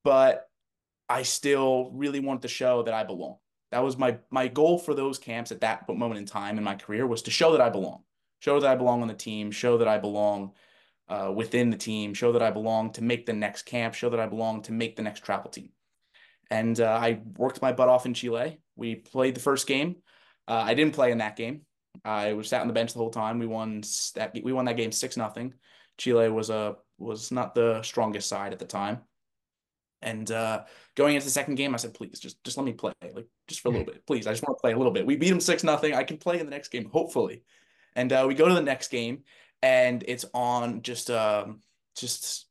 [0.07, 0.49] but
[1.09, 3.39] I still really wanted to show that I belong.
[3.73, 6.77] That was my my goal for those camps at that moment in time in my
[6.77, 8.05] career was to show that I belong,
[8.39, 10.53] show that I belong on the team, show that I belong
[11.09, 14.21] uh, within the team, show that I belong to make the next camp, show that
[14.21, 15.71] I belong to make the next travel team.
[16.51, 18.61] And uh, I worked my butt off in Chile.
[18.77, 19.97] We played the first game.
[20.47, 21.63] Uh, I didn't play in that game.
[22.05, 23.39] I was sat on the bench the whole time.
[23.39, 23.83] We won
[24.15, 24.33] that.
[24.43, 25.55] We won that game six nothing.
[25.99, 29.01] Chile was a was not the strongest side at the time.
[30.03, 32.93] And uh, going into the second game, I said, please, just just let me play,
[33.15, 34.27] like just for a little bit, please.
[34.27, 35.07] I just want to play a little bit.
[35.07, 35.95] We beat them six nothing.
[35.95, 37.43] I can play in the next game, hopefully.
[37.97, 39.25] And uh, we go to the next game,
[39.63, 41.61] and it's on just um
[41.97, 42.47] just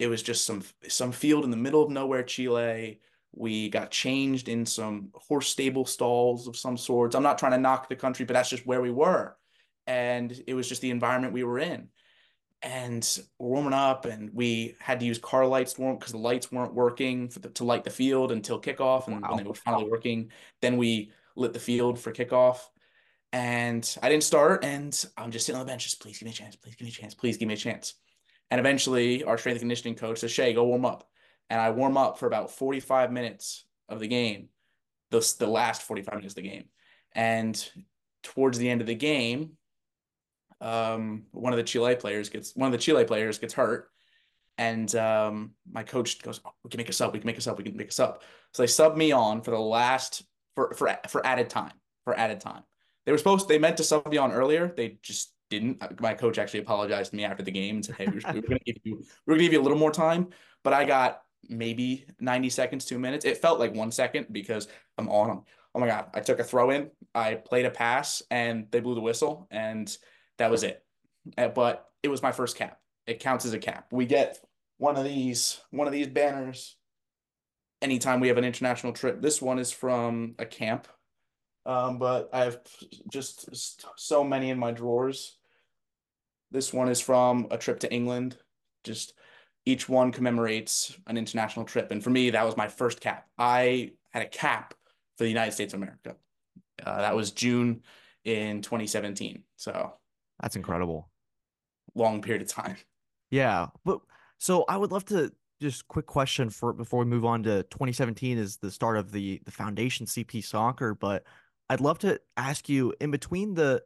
[0.00, 3.00] it was just some some field in the middle of nowhere, Chile.
[3.32, 7.14] We got changed in some horse stable stalls of some sorts.
[7.14, 9.36] I'm not trying to knock the country, but that's just where we were,
[9.86, 11.88] and it was just the environment we were in
[12.62, 16.18] and we're warming up and we had to use car lights to warm because the
[16.18, 19.28] lights weren't working for the, to light the field until kickoff and wow.
[19.30, 22.68] when they were finally working then we lit the field for kickoff
[23.32, 26.32] and i didn't start and i'm just sitting on the bench just please give me
[26.32, 27.94] a chance please give me a chance please give me a chance
[28.50, 31.08] and eventually our strength and conditioning coach says Shea go warm up
[31.48, 34.48] and i warm up for about 45 minutes of the game
[35.10, 36.64] the, the last 45 minutes of the game
[37.12, 37.70] and
[38.22, 39.52] towards the end of the game
[40.60, 43.88] um, one of the Chile players gets one of the Chile players gets hurt,
[44.58, 47.12] and um, my coach goes, oh, "We can make a sub.
[47.12, 47.58] We can make a sub.
[47.58, 50.22] We can make a sub." So they sub me on for the last
[50.54, 51.72] for for for added time
[52.04, 52.62] for added time.
[53.06, 54.72] They were supposed they meant to sub me on earlier.
[54.76, 56.00] They just didn't.
[56.00, 58.40] My coach actually apologized to me after the game and said, "Hey, we were, we
[58.40, 60.28] were going to give you we're going to give you a little more time,"
[60.62, 63.24] but I got maybe 90 seconds, two minutes.
[63.24, 65.28] It felt like one second because I'm on.
[65.28, 65.42] them.
[65.74, 66.06] Oh my god!
[66.14, 69.94] I took a throw in, I played a pass, and they blew the whistle, and
[70.38, 70.84] that was it.
[71.38, 72.78] Uh, but it was my first cap.
[73.06, 73.86] It counts as a cap.
[73.92, 74.38] We get
[74.78, 76.76] one of these one of these banners
[77.82, 79.20] anytime we have an international trip.
[79.20, 80.88] This one is from a camp,
[81.70, 82.58] um, but I have
[83.12, 85.36] just so many in my drawers.
[86.50, 88.36] This one is from a trip to England.
[88.82, 89.14] Just
[89.64, 93.28] each one commemorates an international trip, and for me, that was my first cap.
[93.38, 94.74] I had a cap
[95.16, 96.16] for the United States of America.
[96.84, 97.82] Uh, that was June
[98.24, 99.44] in 2017.
[99.54, 99.92] So
[100.40, 101.08] that's incredible.
[101.94, 102.78] Long period of time.
[103.30, 104.00] Yeah, but
[104.38, 105.30] so I would love to
[105.60, 109.40] just quick question for before we move on to 2017 is the start of the
[109.44, 111.22] the foundation CP soccer, but
[111.70, 113.84] I'd love to ask you in between the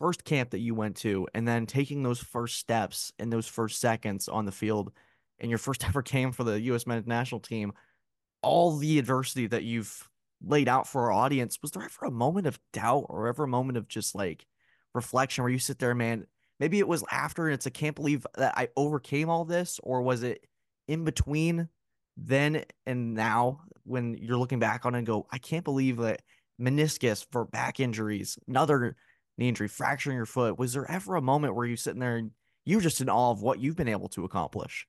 [0.00, 3.78] first camp that you went to and then taking those first steps and those first
[3.78, 4.90] seconds on the field
[5.38, 7.74] and your first ever game for the US men's national team,
[8.40, 10.08] all the adversity that you've
[10.42, 13.48] laid out for our audience, was there ever a moment of doubt or ever a
[13.48, 14.46] moment of just like
[14.94, 16.26] reflection where you sit there, man?
[16.58, 20.00] Maybe it was after and it's I can't believe that I overcame all this, or
[20.00, 20.40] was it
[20.88, 21.68] in between
[22.16, 26.22] then and now when you're looking back on it and go, I can't believe that
[26.60, 28.96] meniscus for back injuries, another
[29.38, 30.58] knee injury, fracturing your foot.
[30.58, 32.30] Was there ever a moment where you're sitting there and
[32.64, 34.86] you're just in awe of what you've been able to accomplish?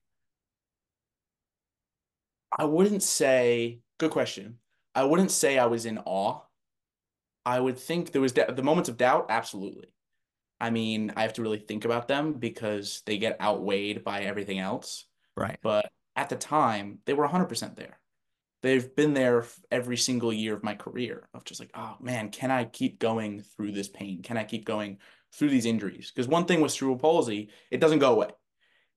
[2.56, 4.58] I wouldn't say, good question.
[4.94, 6.40] I wouldn't say I was in awe.
[7.44, 9.94] I would think there was the moments of doubt, absolutely.
[10.60, 14.58] I mean, I have to really think about them because they get outweighed by everything
[14.58, 15.04] else.
[15.36, 15.58] Right.
[15.62, 18.00] But at the time, they were 100% there.
[18.62, 22.50] They've been there every single year of my career of just like, oh man, can
[22.50, 24.22] I keep going through this pain?
[24.22, 24.98] Can I keep going
[25.32, 26.10] through these injuries?
[26.14, 28.30] Because one thing with cerebral palsy, it doesn't go away.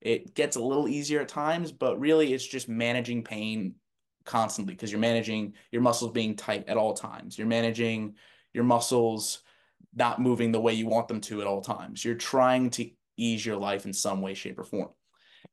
[0.00, 3.76] It gets a little easier at times, but really it's just managing pain
[4.24, 7.38] constantly because you're managing your muscles being tight at all times.
[7.38, 8.16] You're managing
[8.52, 9.42] your muscles
[9.94, 12.04] not moving the way you want them to at all times.
[12.04, 14.88] You're trying to ease your life in some way, shape, or form.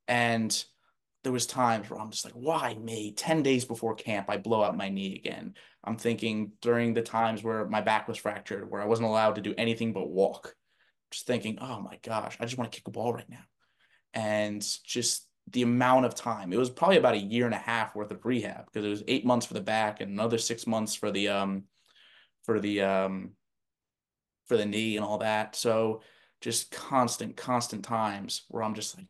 [0.08, 0.64] And
[1.24, 3.12] there was times where I'm just like, why me?
[3.12, 5.54] 10 days before camp, I blow out my knee again.
[5.84, 9.42] I'm thinking during the times where my back was fractured, where I wasn't allowed to
[9.42, 10.56] do anything but walk,
[11.12, 13.44] just thinking, oh my gosh, I just want to kick a ball right now.
[14.14, 17.96] And just the amount of time, it was probably about a year and a half
[17.96, 20.96] worth of rehab because it was eight months for the back and another six months
[20.96, 21.64] for the, um,
[22.44, 23.32] for the, um,
[24.48, 25.56] for the knee and all that.
[25.56, 26.02] So
[26.42, 29.08] just constant, constant times where I'm just like,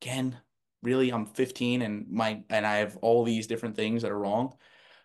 [0.00, 0.38] again,
[0.86, 4.54] really I'm 15 and my and I have all these different things that are wrong.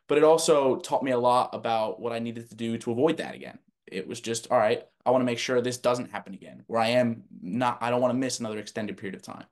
[0.08, 3.18] But it also taught me a lot about what I needed to do to avoid
[3.18, 3.58] that again.
[3.88, 6.82] It was just, all right, I want to make sure this doesn't happen again, where
[6.82, 9.46] I am not I don't want to miss another extended period of time.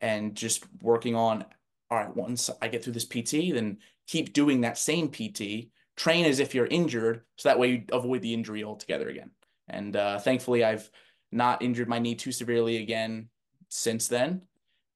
[0.00, 1.44] And just working on,
[1.90, 6.26] all right, once I get through this PT, then keep doing that same PT, train
[6.26, 9.30] as if you're injured, so that way you avoid the injury altogether again.
[9.68, 10.90] And uh, thankfully, I've
[11.32, 13.30] not injured my knee too severely again
[13.68, 14.42] since then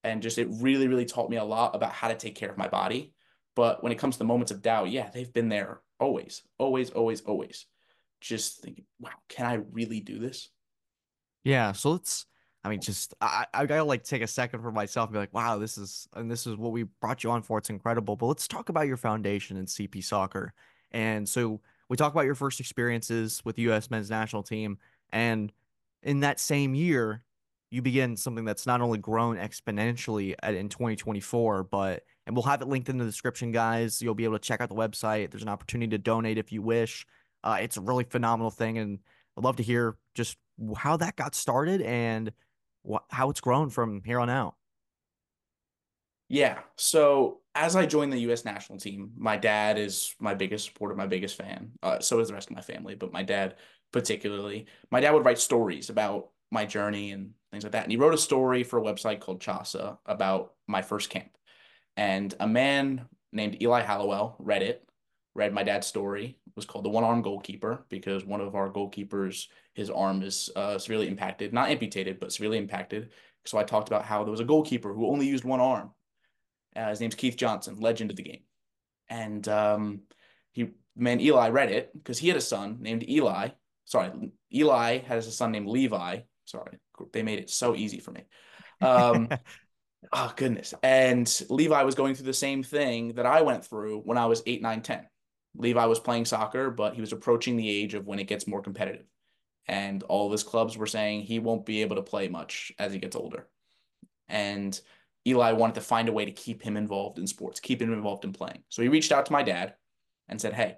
[0.03, 2.57] and just it really really taught me a lot about how to take care of
[2.57, 3.13] my body.
[3.55, 6.89] But when it comes to the moments of doubt yeah they've been there always always
[6.91, 7.65] always always.
[8.19, 10.49] Just thinking wow can i really do this?
[11.43, 12.25] Yeah so let's
[12.63, 15.33] i mean just i i gotta like take a second for myself and be like
[15.33, 17.57] wow this is and this is what we brought you on for.
[17.57, 18.15] It's incredible.
[18.15, 20.53] But let's talk about your foundation in cp soccer.
[20.91, 24.77] And so we talk about your first experiences with the us men's national team.
[25.11, 25.51] And
[26.03, 27.23] in that same year
[27.71, 32.67] you begin something that's not only grown exponentially in 2024, but and we'll have it
[32.67, 34.01] linked in the description, guys.
[34.01, 35.31] You'll be able to check out the website.
[35.31, 37.05] There's an opportunity to donate if you wish.
[37.43, 38.99] Uh, it's a really phenomenal thing, and
[39.37, 40.37] I'd love to hear just
[40.77, 42.33] how that got started and
[42.89, 44.55] wh- how it's grown from here on out.
[46.27, 46.59] Yeah.
[46.77, 48.45] So as I joined the U.S.
[48.45, 51.71] national team, my dad is my biggest supporter, my biggest fan.
[51.81, 53.55] Uh, so is the rest of my family, but my dad
[53.91, 54.67] particularly.
[54.89, 57.83] My dad would write stories about my journey and things like that.
[57.83, 61.37] And he wrote a story for a website called CHASA about my first camp.
[61.97, 64.87] And a man named Eli Hallowell read it,
[65.33, 66.37] read my dad's story.
[66.45, 70.49] It was called The One Arm Goalkeeper because one of our goalkeepers, his arm is
[70.55, 73.11] uh, severely impacted, not amputated, but severely impacted.
[73.45, 75.91] So I talked about how there was a goalkeeper who only used one arm.
[76.75, 78.41] Uh, his name's Keith Johnson, legend of the game.
[79.09, 80.01] And um,
[80.51, 83.49] he, man, Eli read it because he had a son named Eli.
[83.85, 86.19] Sorry, Eli has a son named Levi.
[86.51, 86.79] Sorry,
[87.13, 88.23] they made it so easy for me.
[88.81, 89.29] Um,
[90.11, 90.73] oh goodness.
[90.83, 94.43] And Levi was going through the same thing that I went through when I was
[94.45, 95.07] eight, nine, 10.
[95.55, 98.61] Levi was playing soccer, but he was approaching the age of when it gets more
[98.61, 99.05] competitive.
[99.67, 102.91] And all of his clubs were saying he won't be able to play much as
[102.91, 103.47] he gets older.
[104.27, 104.79] And
[105.25, 108.25] Eli wanted to find a way to keep him involved in sports, keep him involved
[108.25, 108.63] in playing.
[108.69, 109.75] So he reached out to my dad
[110.27, 110.77] and said, Hey,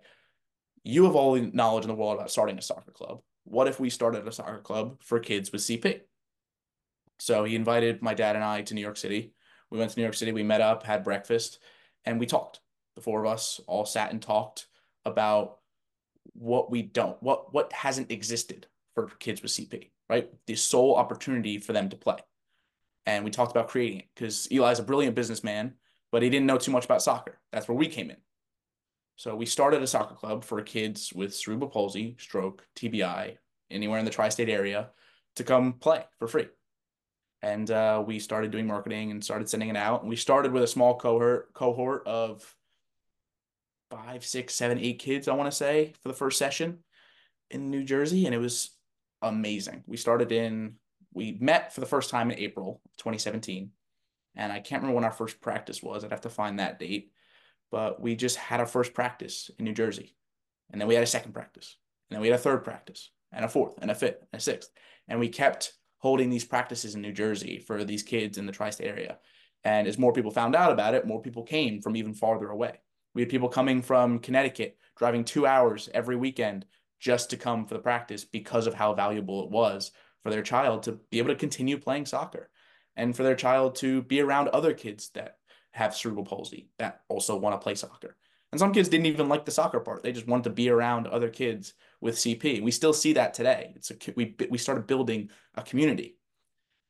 [0.84, 3.22] you have all the knowledge in the world about starting a soccer club.
[3.44, 6.02] What if we started a soccer club for kids with CP?
[7.20, 9.34] So he invited my dad and I to New York City.
[9.70, 11.60] We went to New York City, we met up, had breakfast,
[12.06, 12.60] and we talked.
[12.96, 14.68] The four of us all sat and talked
[15.06, 15.58] about
[16.34, 20.30] what we don't, what what hasn't existed for kids with CP, right?
[20.46, 22.18] The sole opportunity for them to play.
[23.06, 25.74] And we talked about creating it because Eli's a brilliant businessman,
[26.12, 27.40] but he didn't know too much about soccer.
[27.52, 28.18] That's where we came in.
[29.16, 33.38] So we started a soccer club for kids with cerebral palsy, stroke, TBI,
[33.70, 34.90] anywhere in the tri-state area
[35.36, 36.48] to come play for free.
[37.42, 40.02] And uh, we started doing marketing and started sending it out.
[40.02, 42.56] And we started with a small cohort cohort of
[43.92, 46.80] five, six, seven, eight kids, I want to say, for the first session
[47.52, 48.26] in New Jersey.
[48.26, 48.72] And it was
[49.22, 49.84] amazing.
[49.86, 50.76] We started in,
[51.14, 53.72] we met for the first time in April 2017.
[54.36, 56.04] And I can't remember when our first practice was.
[56.04, 57.12] I'd have to find that date.
[57.74, 60.16] But we just had our first practice in New Jersey.
[60.72, 61.76] And then we had a second practice.
[62.08, 64.44] And then we had a third practice and a fourth and a fifth and a
[64.44, 64.70] sixth.
[65.08, 68.70] And we kept holding these practices in New Jersey for these kids in the tri
[68.70, 69.18] state area.
[69.64, 72.80] And as more people found out about it, more people came from even farther away.
[73.16, 76.68] We had people coming from Connecticut, driving two hours every weekend
[77.00, 79.90] just to come for the practice because of how valuable it was
[80.22, 82.52] for their child to be able to continue playing soccer
[82.96, 85.38] and for their child to be around other kids that
[85.74, 88.16] have cerebral palsy that also want to play soccer.
[88.52, 90.04] And some kids didn't even like the soccer part.
[90.04, 92.62] They just wanted to be around other kids with CP.
[92.62, 93.74] We still see that today.
[93.76, 96.18] It's a we we started building a community.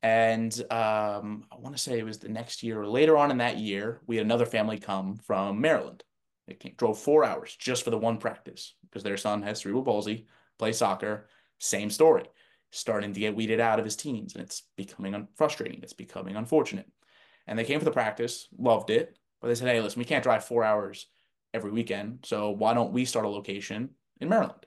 [0.01, 3.37] And um, I want to say it was the next year or later on in
[3.37, 6.03] that year, we had another family come from Maryland.
[6.47, 9.85] They came, drove four hours just for the one practice because their son has cerebral
[9.85, 10.27] palsy,
[10.59, 11.29] play soccer,
[11.59, 12.25] same story,
[12.71, 15.79] starting to get weeded out of his teens, and it's becoming frustrating.
[15.81, 16.87] It's becoming unfortunate.
[17.47, 20.23] And they came for the practice, loved it, but they said, "Hey, listen, we can't
[20.23, 21.07] drive four hours
[21.53, 24.65] every weekend, so why don't we start a location in Maryland?"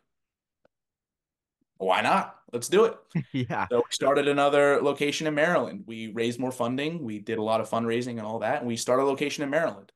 [1.79, 2.37] Why not?
[2.53, 2.97] Let's do it.
[3.33, 3.67] yeah.
[3.71, 5.85] So we started another location in Maryland.
[5.87, 7.05] We raised more funding.
[7.05, 9.51] We did a lot of fundraising and all that, and we started a location in
[9.51, 9.93] Maryland.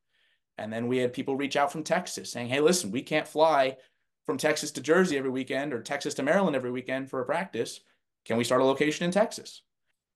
[0.59, 3.79] And then we had people reach out from Texas saying, hey, listen, we can't fly
[4.27, 7.81] from Texas to Jersey every weekend or Texas to Maryland every weekend for a practice.
[8.27, 9.63] Can we start a location in Texas?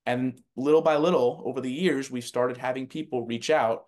[0.07, 3.85] And little by little, over the years, we've started having people reach out,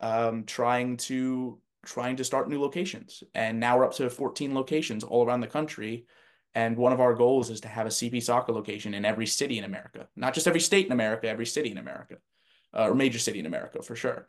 [0.00, 3.22] um, trying to trying to start new locations.
[3.34, 6.04] And now we're up to 14 locations all around the country.
[6.54, 9.56] And one of our goals is to have a CP soccer location in every city
[9.56, 12.16] in America, not just every state in America, every city in America,
[12.76, 14.28] uh, or major city in America for sure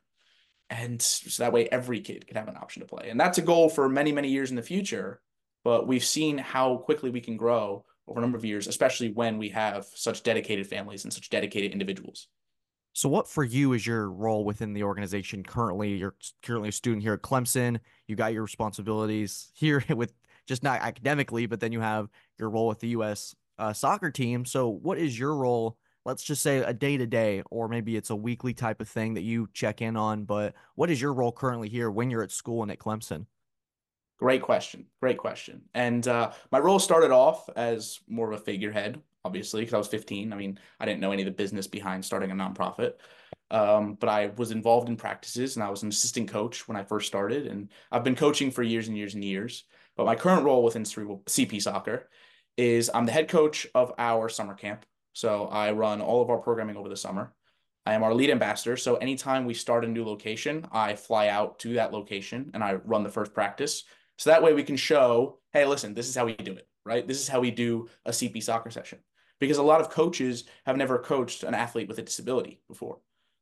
[0.72, 3.44] and so that way every kid can have an option to play and that's a
[3.44, 5.22] goal for many many years in the future
[5.64, 9.38] but we've seen how quickly we can grow over a number of years especially when
[9.38, 12.28] we have such dedicated families and such dedicated individuals
[12.94, 17.02] so what for you is your role within the organization currently you're currently a student
[17.02, 20.14] here at clemson you got your responsibilities here with
[20.46, 24.46] just not academically but then you have your role with the us uh, soccer team
[24.46, 28.10] so what is your role let's just say a day to day, or maybe it's
[28.10, 30.24] a weekly type of thing that you check in on.
[30.24, 33.26] But what is your role currently here when you're at school and at Clemson?
[34.22, 34.86] Great question.
[35.00, 35.64] Great question.
[35.74, 39.88] And uh, my role started off as more of a figurehead, obviously, because I was
[39.88, 40.32] 15.
[40.32, 42.94] I mean, I didn't know any of the business behind starting a nonprofit.
[43.50, 46.84] Um, but I was involved in practices and I was an assistant coach when I
[46.84, 47.48] first started.
[47.48, 49.64] And I've been coaching for years and years and years.
[49.98, 52.08] But my current role within Cerebral CP Soccer
[52.58, 54.86] is I'm the head coach of our summer camp.
[55.14, 57.34] So I run all of our programming over the summer.
[57.88, 58.78] I am our lead ambassador.
[58.78, 62.76] So anytime we start a new location, I fly out to that location and I
[62.76, 63.84] run the first practice.
[64.22, 67.08] So that way we can show, hey, listen, this is how we do it, right?
[67.08, 69.00] This is how we do a CP soccer session.
[69.40, 73.00] Because a lot of coaches have never coached an athlete with a disability before.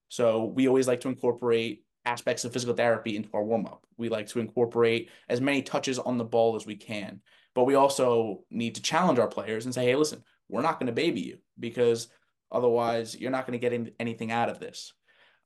[0.07, 3.85] So we always like to incorporate aspects of physical therapy into our warm up.
[3.97, 7.19] We like to incorporate as many touches on the ball as we can.
[7.55, 10.87] But we also need to challenge our players and say, hey, listen, we're not going
[10.87, 12.07] to baby you because
[12.53, 14.93] otherwise you're not going to get anything out of this.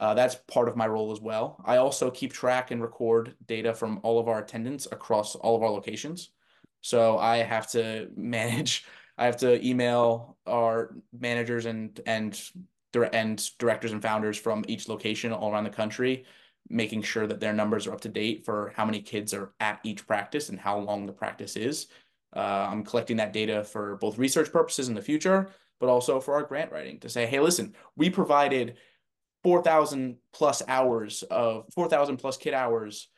[0.03, 1.63] Uh, that's part of my role as well.
[1.63, 5.63] I also keep track and record data from all of our attendance across all of
[5.63, 6.31] our locations.
[6.81, 8.85] So I have to manage,
[9.17, 12.37] I have to email our managers and and
[13.13, 16.25] and directors and founders from each location all around the country,
[16.67, 19.79] making sure that their numbers are up to date for how many kids are at
[19.85, 21.87] each practice and how long the practice is.
[22.35, 25.49] Uh, I'm collecting that data for both research purposes in the future,
[25.79, 28.75] but also for our grant writing to say, hey, listen, we provided
[29.43, 33.09] 4,000 plus hours of 4,000 plus kid hours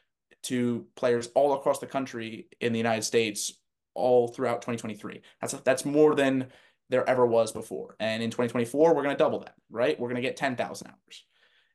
[0.44, 3.54] to players all across the country in the United States
[3.94, 5.22] all throughout 2023.
[5.42, 6.48] That's that's more than
[6.90, 7.96] there ever was before.
[8.00, 10.00] And in 2024, we're going to double that, right?
[10.00, 11.26] We're going to get 10,000 hours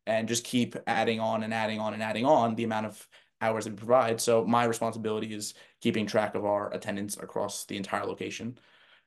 [0.07, 3.09] and just keep adding on and adding on and adding on the amount of
[3.41, 4.21] hours that we provide.
[4.21, 8.59] So my responsibility is keeping track of our attendance across the entire location.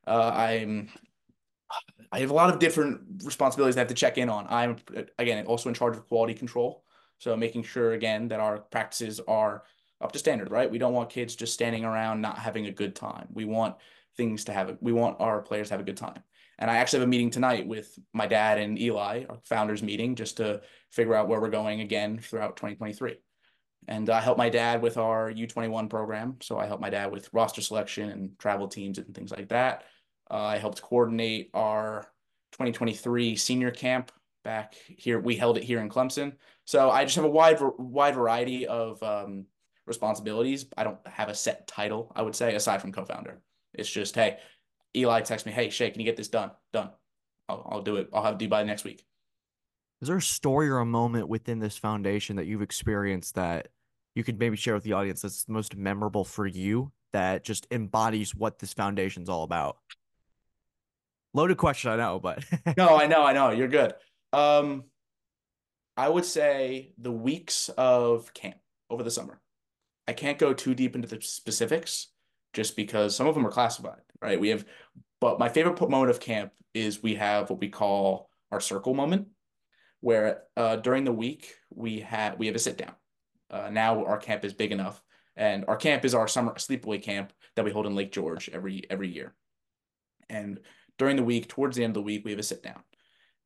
[0.06, 0.90] Uh, I'm
[2.12, 4.46] I have a lot of different responsibilities I have to check in on.
[4.50, 4.78] I'm
[5.18, 6.84] again also in charge of quality control,
[7.18, 9.64] so making sure again that our practices are
[10.02, 10.70] up to standard, right?
[10.70, 13.28] We don't want kids just standing around not having a good time.
[13.34, 13.76] We want
[14.18, 16.22] things to have we want our players to have a good time.
[16.60, 20.16] And I actually have a meeting tonight with my dad and Eli, our founders meeting,
[20.16, 20.62] just to
[20.92, 23.18] figure out where we're going again throughout 2023.
[23.88, 26.38] And I help my dad with our U21 program.
[26.42, 29.84] So I help my dad with roster selection and travel teams and things like that.
[30.30, 32.08] Uh, I helped coordinate our
[32.54, 34.12] 2023 senior camp
[34.44, 35.20] back here.
[35.20, 36.34] We held it here in Clemson.
[36.66, 39.46] So I just have a wide wide variety of um,
[39.86, 40.66] responsibilities.
[40.78, 43.42] I don't have a set title, I would say, aside from co-founder.
[43.74, 44.38] It's just, hey,
[44.96, 46.52] Eli texts me, hey, Shea, can you get this done?
[46.72, 46.92] Done.
[47.50, 48.10] I'll, I'll do it.
[48.14, 49.04] I'll have it due by next week.
[50.02, 53.70] Is there a story or a moment within this foundation that you've experienced that
[54.16, 58.36] you could maybe share with the audience that's most memorable for you that just embodies
[58.36, 59.78] what this foundation's all about?
[61.34, 62.44] Loaded question, I know, but
[62.78, 63.52] no, I know, I know.
[63.52, 63.94] You're good.
[64.32, 64.86] Um,
[65.98, 68.58] I would say the weeks of camp
[68.90, 69.40] over the summer.
[70.08, 72.10] I can't go too deep into the specifics
[72.54, 74.40] just because some of them are classified, right?
[74.40, 74.66] We have,
[75.22, 79.28] but my favorite moment of camp is we have what we call our circle moment,
[80.02, 82.94] where uh, during the week we have we have a sit down.
[83.50, 85.02] Uh, now our camp is big enough,
[85.36, 88.84] and our camp is our summer sleepaway camp that we hold in Lake George every
[88.90, 89.34] every year.
[90.30, 90.60] And
[90.98, 92.82] during the week, towards the end of the week, we have a sit down,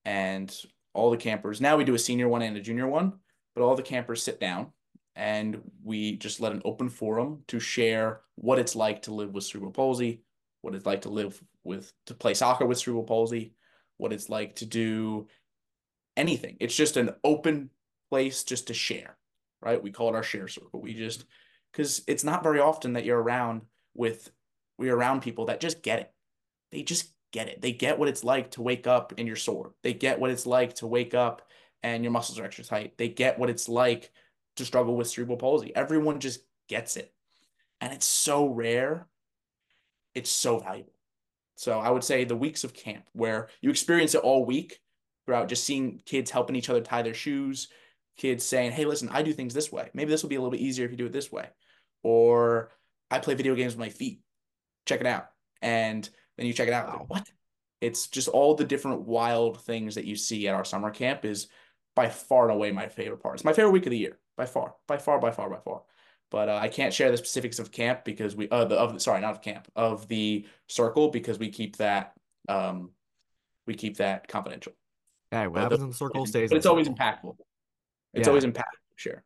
[0.06, 0.56] and
[0.94, 1.62] all the campers.
[1.62, 3.14] Now we do a senior one and a junior one,
[3.56, 4.72] but all the campers sit down
[5.16, 9.44] and we just let an open forum to share what it's like to live with
[9.44, 10.22] cerebral palsy,
[10.62, 13.54] what it's like to live with to play soccer with cerebral palsy,
[13.98, 15.28] what it's like to do
[16.16, 16.58] anything.
[16.60, 17.70] It's just an open
[18.10, 19.18] place just to share,
[19.62, 19.82] right?
[19.82, 20.82] We call it our share circle.
[20.82, 21.26] We just
[21.72, 23.62] because it's not very often that you're around
[23.94, 24.32] with
[24.78, 26.12] we're around people that just get it.
[26.72, 27.62] They just get it.
[27.62, 29.74] They get what it's like to wake up and you're sore.
[29.84, 31.42] They get what it's like to wake up
[31.84, 32.98] and your muscles are extra tight.
[32.98, 34.12] They get what it's like
[34.56, 35.76] to struggle with cerebral palsy.
[35.76, 37.14] Everyone just gets it.
[37.82, 39.08] And it's so rare.
[40.16, 40.94] It's so valuable.
[41.56, 44.80] So I would say the weeks of camp where you experience it all week
[45.26, 47.68] throughout just seeing kids helping each other tie their shoes,
[48.16, 49.90] kids saying, Hey, listen, I do things this way.
[49.94, 51.50] Maybe this will be a little bit easier if you do it this way.
[52.04, 52.72] Or
[53.12, 54.22] I play video games with my feet.
[54.86, 55.30] Check it out.
[55.62, 56.08] And
[56.38, 56.88] then you check it out.
[56.88, 57.06] Wow.
[57.08, 57.32] What?
[57.82, 61.48] It's just all the different wild things that you see at our summer camp is
[61.96, 63.36] by far and away my favorite part.
[63.36, 65.82] It's my favorite week of the year by far, by far, by far, by far.
[66.30, 69.22] But uh, I can't share the specifics of camp because we uh the of sorry
[69.22, 72.14] not of camp of the circle because we keep that
[72.50, 72.92] um
[73.66, 74.74] we keep that confidential.
[75.32, 76.50] Yeah, what happens in the circle stays.
[76.50, 77.36] But it's always impactful.
[78.14, 78.30] It's yeah.
[78.30, 78.64] always impactful.
[78.96, 79.24] Share.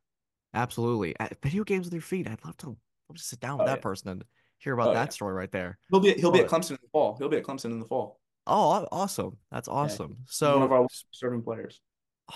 [0.53, 1.15] Absolutely.
[1.41, 2.27] video games with your feet.
[2.27, 3.81] I'd love to, love to sit down with oh, that yeah.
[3.81, 4.25] person and
[4.57, 5.09] hear about oh, that yeah.
[5.09, 5.77] story right there.
[5.89, 7.15] He'll be he'll be at Clemson the fall.
[7.17, 8.19] He'll be at Clemson in the fall.
[8.47, 9.37] Oh, awesome!
[9.51, 10.17] That's awesome.
[10.25, 11.79] So one of our serving players.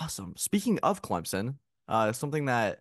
[0.00, 0.34] Awesome.
[0.36, 1.56] Speaking of Clemson,
[1.88, 2.80] uh, something that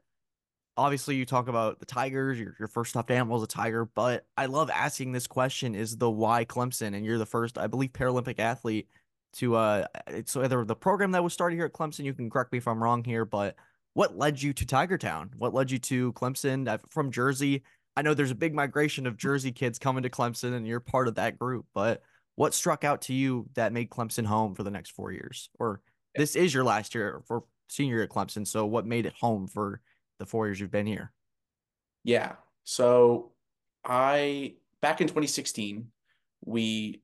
[0.78, 4.26] obviously you talk about the Tigers, your, your first stuffed animal is a tiger, but
[4.38, 6.96] I love asking this question is the why Clemson?
[6.96, 8.90] And you're the first, I believe, Paralympic athlete
[9.34, 12.52] to uh it's either the program that was started here at Clemson, you can correct
[12.52, 13.56] me if I'm wrong here, but
[13.94, 15.32] what led you to Tiger Town?
[15.38, 17.64] What led you to Clemson uh, from Jersey?
[17.98, 21.08] I know there's a big migration of Jersey kids coming to Clemson and you're part
[21.08, 22.02] of that group, but
[22.36, 25.50] what struck out to you that made Clemson home for the next four years?
[25.60, 25.82] Or
[26.16, 28.46] eh this is your last year for senior at Clemson.
[28.46, 29.82] So what made it home for
[30.20, 31.12] the four years you've been here?
[32.04, 32.34] Yeah.
[32.64, 33.32] So
[33.84, 35.88] I back in 2016,
[36.46, 37.02] we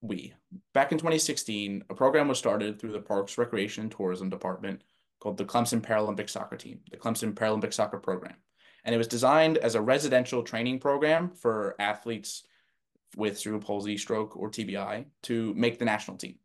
[0.00, 0.32] we
[0.72, 4.82] back in 2016, a program was started through the Parks Recreation and Tourism Department
[5.20, 8.36] called the Clemson Paralympic Soccer Team, the Clemson Paralympic Soccer Program.
[8.84, 12.44] And it was designed as a residential training program for athletes
[13.16, 16.36] with cerebral palsy, stroke, or TBI to make the national team.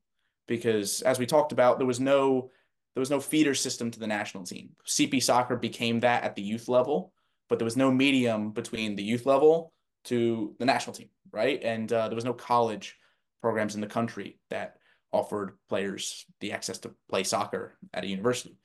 [0.48, 2.50] Because as we talked about, there was no
[2.94, 4.70] there was no feeder system to the national team.
[4.88, 7.12] CP soccer became that at the youth level,
[7.50, 9.74] but there was no medium between the youth level
[10.06, 11.62] to the national team, right?
[11.62, 12.96] And uh, there was no college
[13.42, 14.78] programs in the country that
[15.12, 18.58] offered players the access to play soccer at a university.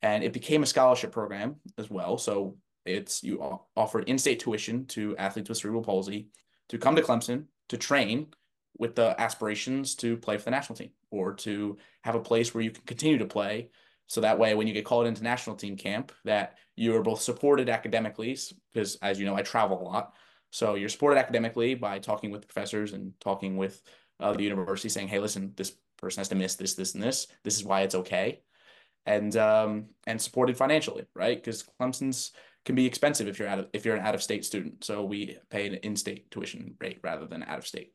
[0.00, 2.16] And it became a scholarship program as well.
[2.16, 3.40] So it's you
[3.76, 6.28] offered in-state tuition to athletes with cerebral palsy
[6.68, 8.28] to come to Clemson to train
[8.78, 12.62] with the aspirations to play for the national team or to have a place where
[12.62, 13.70] you can continue to play.
[14.06, 17.22] So that way, when you get called into national team camp, that you are both
[17.22, 18.36] supported academically,
[18.72, 20.14] because as you know, I travel a lot.
[20.50, 23.80] So you're supported academically by talking with professors and talking with
[24.20, 27.26] uh, the university, saying, "Hey, listen, this person has to miss this, this, and this.
[27.44, 28.42] This is why it's okay,"
[29.06, 31.36] and um, and supported financially, right?
[31.36, 32.32] Because Clemson's
[32.64, 34.84] can be expensive if you're out of if you're an out of state student.
[34.84, 37.92] So we pay an in state tuition rate rather than out of state.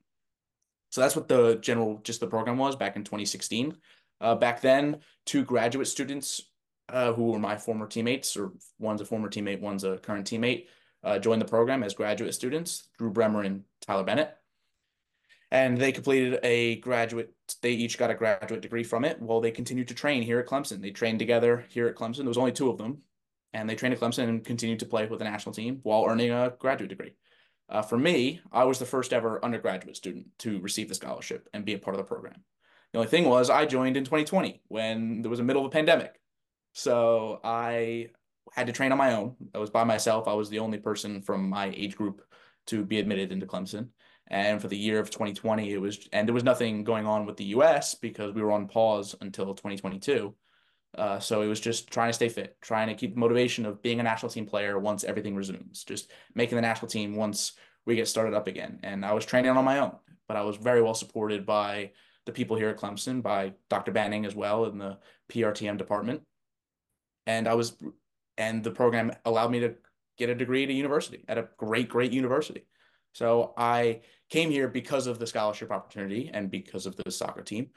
[0.91, 3.75] So that's what the general just the program was back in 2016.
[4.21, 6.41] Uh, back then, two graduate students
[6.89, 10.65] uh, who were my former teammates, or one's a former teammate, one's a current teammate,
[11.03, 14.35] uh, joined the program as graduate students, Drew Bremer and Tyler Bennett.
[15.51, 19.51] And they completed a graduate, they each got a graduate degree from it while they
[19.51, 20.81] continued to train here at Clemson.
[20.81, 22.17] They trained together here at Clemson.
[22.17, 23.01] There was only two of them.
[23.53, 26.31] And they trained at Clemson and continued to play with the national team while earning
[26.31, 27.13] a graduate degree.
[27.69, 31.65] Uh, for me, I was the first ever undergraduate student to receive the scholarship and
[31.65, 32.43] be a part of the program.
[32.91, 35.71] The only thing was I joined in 2020 when there was a middle of a
[35.71, 36.19] pandemic.
[36.73, 38.09] So I
[38.53, 39.35] had to train on my own.
[39.53, 40.27] I was by myself.
[40.27, 42.23] I was the only person from my age group
[42.67, 43.89] to be admitted into Clemson.
[44.27, 47.37] And for the year of 2020, it was, and there was nothing going on with
[47.37, 50.33] the US because we were on pause until 2022.
[50.97, 53.81] Uh, so it was just trying to stay fit, trying to keep the motivation of
[53.81, 57.53] being a national team player once everything resumes, just making the national team once
[57.85, 58.79] we get started up again.
[58.83, 59.95] And I was training on my own,
[60.27, 61.91] but I was very well supported by
[62.25, 63.91] the people here at Clemson, by Dr.
[63.91, 64.97] Banning as well in the
[65.31, 66.21] PRTM department.
[67.27, 67.75] And I was,
[68.37, 69.75] and the program allowed me to
[70.17, 72.65] get a degree at a university, at a great, great university.
[73.13, 77.69] So I came here because of the scholarship opportunity and because of the soccer team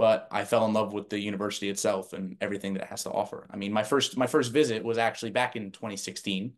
[0.00, 3.10] but I fell in love with the university itself and everything that it has to
[3.10, 3.46] offer.
[3.50, 6.54] I mean, my first my first visit was actually back in 2016,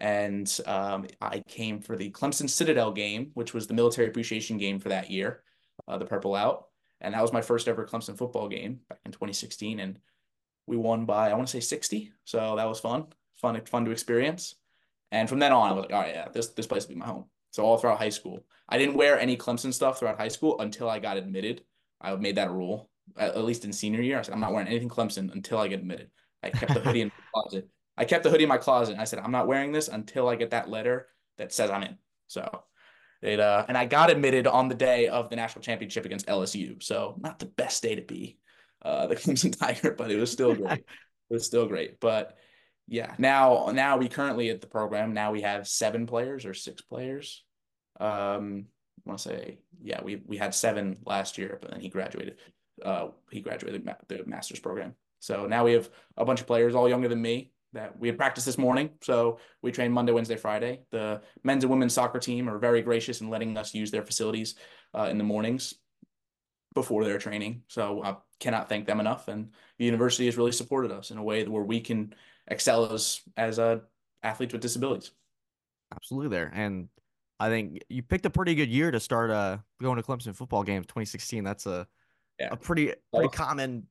[0.00, 4.80] and um, I came for the Clemson Citadel game, which was the military appreciation game
[4.80, 5.44] for that year,
[5.86, 6.64] uh, the Purple Out,
[7.00, 10.00] and that was my first ever Clemson football game back in 2016, and
[10.66, 13.92] we won by I want to say 60, so that was fun, fun, fun to
[13.92, 14.56] experience.
[15.12, 17.00] And from then on, I was like, all right, yeah, this this place will be
[17.00, 17.26] my home.
[17.52, 20.90] So all throughout high school, I didn't wear any Clemson stuff throughout high school until
[20.90, 21.62] I got admitted
[22.00, 24.18] I made that rule, at, at least in senior year.
[24.18, 26.10] I said, I'm not wearing anything Clemson until I get admitted.
[26.42, 27.68] I kept the hoodie in my closet.
[27.96, 28.92] I kept the hoodie in my closet.
[28.92, 31.82] And I said, I'm not wearing this until I get that letter that says I'm
[31.82, 31.98] in.
[32.28, 32.62] So
[33.22, 36.82] it, uh, and I got admitted on the day of the national championship against LSU.
[36.82, 38.38] So not the best day to be
[38.82, 40.78] uh, the Clemson Tiger, but it was still great.
[41.30, 42.00] it was still great.
[42.00, 42.36] But
[42.88, 46.80] yeah, now, now we currently at the program, now we have seven players or six
[46.80, 47.44] players.
[48.00, 48.66] Um,
[49.04, 52.36] want to say, yeah, we we had seven last year, but then he graduated.
[52.84, 54.94] Uh, he graduated the master's program.
[55.18, 58.16] So now we have a bunch of players, all younger than me, that we had
[58.16, 58.90] practiced this morning.
[59.02, 60.80] So we train Monday, Wednesday, Friday.
[60.90, 64.54] The men's and women's soccer team are very gracious in letting us use their facilities
[64.94, 65.74] uh, in the mornings
[66.74, 67.62] before their training.
[67.68, 69.28] So I cannot thank them enough.
[69.28, 72.14] And the university has really supported us in a way where we can
[72.48, 73.80] excel as as uh,
[74.22, 75.10] athletes with disabilities.
[75.94, 76.88] Absolutely, there and
[77.40, 80.62] I think you picked a pretty good year to start uh going to Clemson football
[80.62, 81.42] games 2016.
[81.42, 81.86] That's a
[82.38, 82.48] yeah.
[82.52, 83.86] a pretty pretty common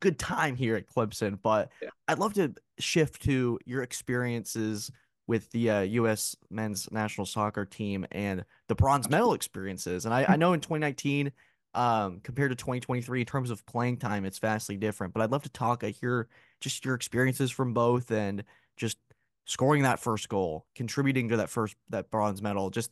[0.00, 1.38] good time here at Clemson.
[1.42, 1.90] But yeah.
[2.08, 4.90] I'd love to shift to your experiences
[5.26, 6.36] with the uh, U.S.
[6.50, 10.04] men's national soccer team and the bronze medal experiences.
[10.04, 11.32] And I, I know in 2019,
[11.74, 15.14] um, compared to 2023, in terms of playing time, it's vastly different.
[15.14, 15.82] But I'd love to talk.
[15.82, 16.28] I hear
[16.60, 18.44] just your experiences from both and
[18.76, 18.98] just
[19.44, 22.90] scoring that first goal, contributing to that first that bronze medal, just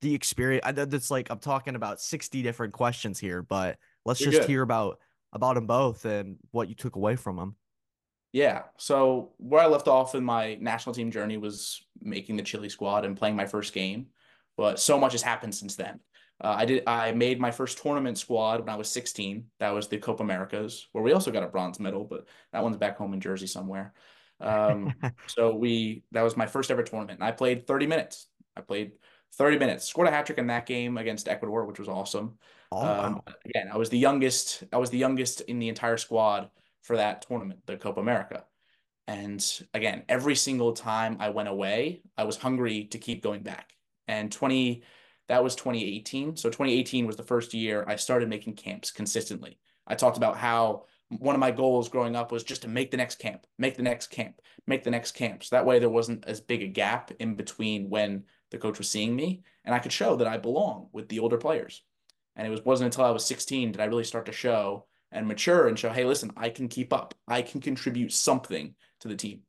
[0.00, 0.64] the experience.
[0.74, 4.50] That's like I'm talking about 60 different questions here, but let's You're just good.
[4.50, 4.98] hear about
[5.32, 7.56] about them both and what you took away from them.
[8.32, 8.62] Yeah.
[8.78, 13.04] So where I left off in my national team journey was making the Chile squad
[13.04, 14.06] and playing my first game,
[14.56, 16.00] but so much has happened since then.
[16.42, 16.82] Uh, I did.
[16.86, 19.44] I made my first tournament squad when I was 16.
[19.60, 22.76] That was the Copa Americas, where we also got a bronze medal, but that one's
[22.76, 23.94] back home in Jersey somewhere.
[24.40, 24.94] Um,
[25.26, 27.20] so we that was my first ever tournament.
[27.20, 28.26] And I played 30 minutes.
[28.56, 28.92] I played
[29.36, 29.84] 30 minutes.
[29.86, 32.38] Scored a hat trick in that game against Ecuador, which was awesome.
[32.70, 33.24] Oh, um, wow.
[33.44, 34.64] Again, I was the youngest.
[34.72, 36.50] I was the youngest in the entire squad
[36.82, 38.44] for that tournament, the Copa America.
[39.06, 43.72] And again, every single time I went away, I was hungry to keep going back.
[44.08, 44.82] And 20,
[45.28, 46.36] that was 2018.
[46.36, 49.58] So 2018 was the first year I started making camps consistently.
[49.86, 50.84] I talked about how
[51.18, 53.82] one of my goals growing up was just to make the next camp, make the
[53.82, 55.44] next camp, make the next camp.
[55.44, 58.88] So that way there wasn't as big a gap in between when the coach was
[58.88, 61.82] seeing me and I could show that I belong with the older players.
[62.36, 65.28] And it was, wasn't until I was 16 did I really start to show and
[65.28, 67.14] mature and show, hey, listen, I can keep up.
[67.28, 69.40] I can contribute something to the team.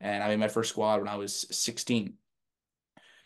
[0.00, 2.14] And I made my first squad when I was 16.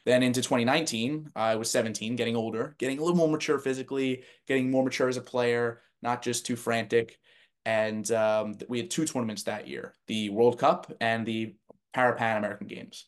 [0.04, 4.70] Then into 2019, I was 17, getting older, getting a little more mature physically, getting
[4.70, 7.18] more mature as a player, not just too frantic
[7.64, 11.54] and um, we had two tournaments that year: the World Cup and the
[11.92, 13.06] Para Pan American Games.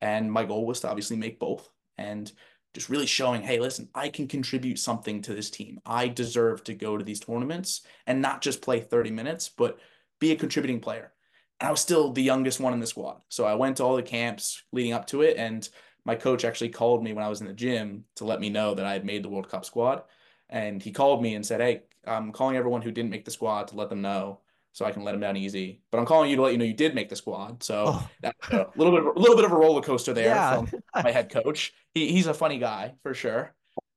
[0.00, 2.30] And my goal was to obviously make both, and
[2.76, 5.80] just really showing, hey, listen, I can contribute something to this team.
[5.86, 9.78] I deserve to go to these tournaments and not just play 30 minutes, but
[10.20, 11.12] be a contributing player.
[11.58, 13.22] And I was still the youngest one in the squad.
[13.30, 15.38] So I went to all the camps leading up to it.
[15.38, 15.66] And
[16.04, 18.74] my coach actually called me when I was in the gym to let me know
[18.74, 20.02] that I had made the World Cup squad.
[20.50, 23.68] And he called me and said, Hey, I'm calling everyone who didn't make the squad
[23.68, 24.40] to let them know
[24.72, 25.80] so I can let them down easy.
[25.90, 27.62] But I'm calling you to let you know you did make the squad.
[27.62, 28.10] So oh.
[28.20, 30.56] that's a little bit, a little bit of a roller coaster there yeah.
[30.64, 31.72] from my head coach.
[31.94, 33.54] He, he's a funny guy for sure.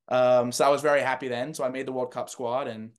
[0.08, 1.54] Um, so I was very happy then.
[1.54, 2.92] So I made the World Cup squad, and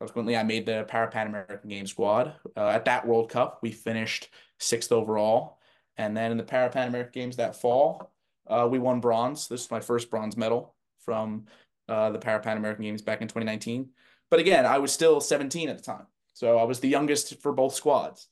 [0.00, 2.34] subsequently I made the Para Pan American Games squad.
[2.56, 5.58] Uh, at that World Cup, we finished sixth overall,
[5.96, 8.12] and then in the Para Pan American Games that fall,
[8.48, 9.48] uh, we won bronze.
[9.48, 11.46] This is my first bronze medal from
[11.88, 13.90] uh, the Para Pan American Games back in 2019.
[14.30, 17.52] But again, I was still 17 at the time, so I was the youngest for
[17.52, 18.28] both squads,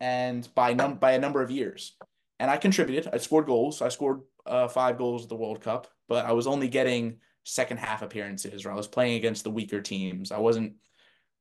[0.00, 1.96] and by num by a number of years.
[2.38, 3.12] And I contributed.
[3.12, 3.82] I scored goals.
[3.82, 7.78] I scored uh, five goals at the World Cup, but I was only getting second
[7.78, 10.30] half appearances or I was playing against the weaker teams.
[10.30, 10.74] I wasn't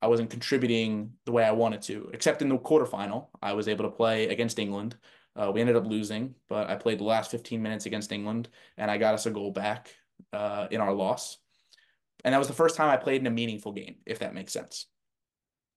[0.02, 3.28] I wasn't contributing the way I wanted to, except in the quarterfinal.
[3.42, 4.96] I was able to play against England.
[5.36, 8.90] Uh, we ended up losing, but I played the last 15 minutes against England and
[8.90, 9.94] I got us a goal back
[10.34, 11.38] uh, in our loss.
[12.24, 14.54] And that was the first time I played in a meaningful game, if that makes
[14.54, 14.88] sense.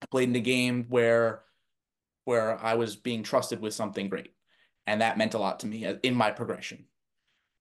[0.01, 1.43] I played in a game where
[2.25, 4.31] where I was being trusted with something great.
[4.87, 6.85] And that meant a lot to me uh, in my progression.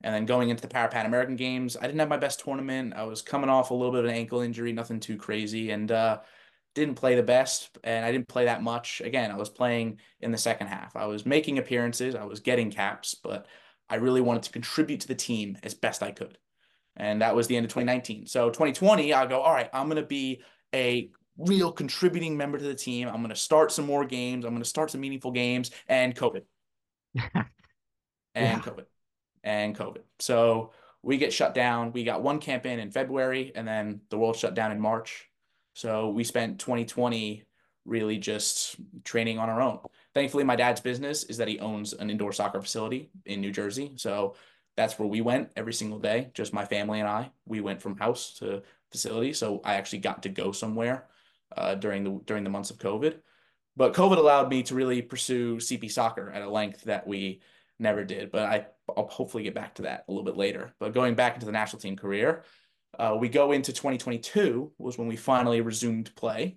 [0.02, 2.94] And then going into the Para Pan American Games, I didn't have my best tournament.
[2.94, 5.92] I was coming off a little bit of an ankle injury, nothing too crazy, and
[5.92, 6.20] uh,
[6.74, 7.76] didn't play the best.
[7.84, 9.02] And I didn't play that much.
[9.02, 10.96] Again, I was playing in the second half.
[10.96, 13.46] I was making appearances, I was getting caps, but
[13.90, 16.38] I really wanted to contribute to the team as best I could.
[16.96, 18.26] And that was the end of 2019.
[18.26, 20.42] So 2020, I'll go, all right, I'm going to be
[20.74, 23.08] a real contributing member to the team.
[23.08, 24.44] I'm going to start some more games.
[24.44, 26.42] I'm going to start some meaningful games and COVID.
[27.34, 27.46] and
[28.34, 28.60] yeah.
[28.60, 28.84] COVID
[29.42, 30.02] and COVID.
[30.18, 30.72] So
[31.02, 31.92] we get shut down.
[31.92, 35.28] We got one campaign in February and then the world shut down in March.
[35.74, 37.44] So we spent 2020
[37.86, 39.78] really just training on our own.
[40.12, 43.92] Thankfully, my dad's business is that he owns an indoor soccer facility in New Jersey.
[43.96, 44.34] So
[44.80, 47.30] that's where we went every single day, just my family and I.
[47.44, 49.34] We went from house to facility.
[49.34, 51.06] So I actually got to go somewhere
[51.54, 53.18] uh, during the during the months of COVID.
[53.76, 57.42] But COVID allowed me to really pursue CP soccer at a length that we
[57.78, 58.32] never did.
[58.32, 58.66] But I
[58.96, 60.72] I'll hopefully get back to that a little bit later.
[60.80, 62.44] But going back into the national team career,
[62.98, 66.56] uh, we go into 2022 was when we finally resumed play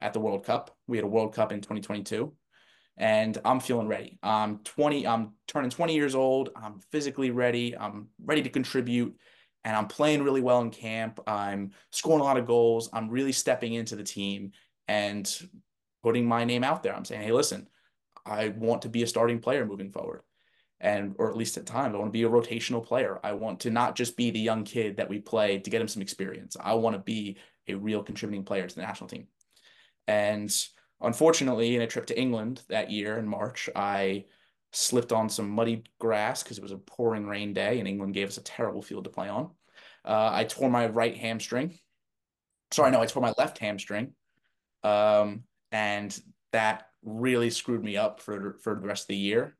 [0.00, 0.76] at the World Cup.
[0.88, 2.32] We had a World Cup in 2022,
[2.96, 4.18] and I'm feeling ready.
[4.22, 5.06] I'm 20.
[5.06, 6.50] I'm turning 20 years old.
[6.56, 7.76] I'm physically ready.
[7.76, 9.16] I'm ready to contribute,
[9.64, 11.20] and I'm playing really well in camp.
[11.26, 12.88] I'm scoring a lot of goals.
[12.92, 14.52] I'm really stepping into the team
[14.88, 15.30] and
[16.02, 16.94] putting my name out there.
[16.94, 17.68] I'm saying, hey, listen,
[18.26, 20.22] I want to be a starting player moving forward
[20.84, 23.18] and or at least at times I want to be a rotational player.
[23.24, 25.88] I want to not just be the young kid that we play to get him
[25.88, 26.56] some experience.
[26.60, 29.26] I want to be a real contributing player to the national team.
[30.06, 30.54] And
[31.06, 34.24] unfortunately, in a trip to England that year in March, I
[34.72, 38.28] slipped on some muddy grass because it was a pouring rain day and England gave
[38.28, 39.50] us a terrible field to play on.
[40.04, 41.78] Uh, I tore my right hamstring.
[42.72, 44.14] Sorry, no, I tore my left hamstring.
[44.82, 46.18] Um, and
[46.52, 49.54] that really screwed me up for for the rest of the year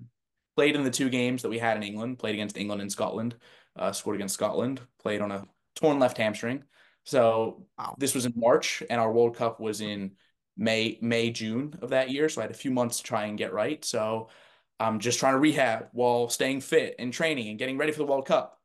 [0.57, 3.35] played in the two games that we had in England, played against England and Scotland,
[3.77, 6.63] uh, scored against Scotland, played on a torn left hamstring.
[7.05, 7.97] So wow.
[7.99, 10.13] this was in March, and our World Cup was in
[10.57, 12.29] May, May, June of that year.
[12.29, 13.85] So I had a few months to try and get right.
[13.85, 14.29] So
[14.79, 18.07] I'm just trying to rehab while staying fit and training and getting ready for the
[18.07, 18.59] World Cup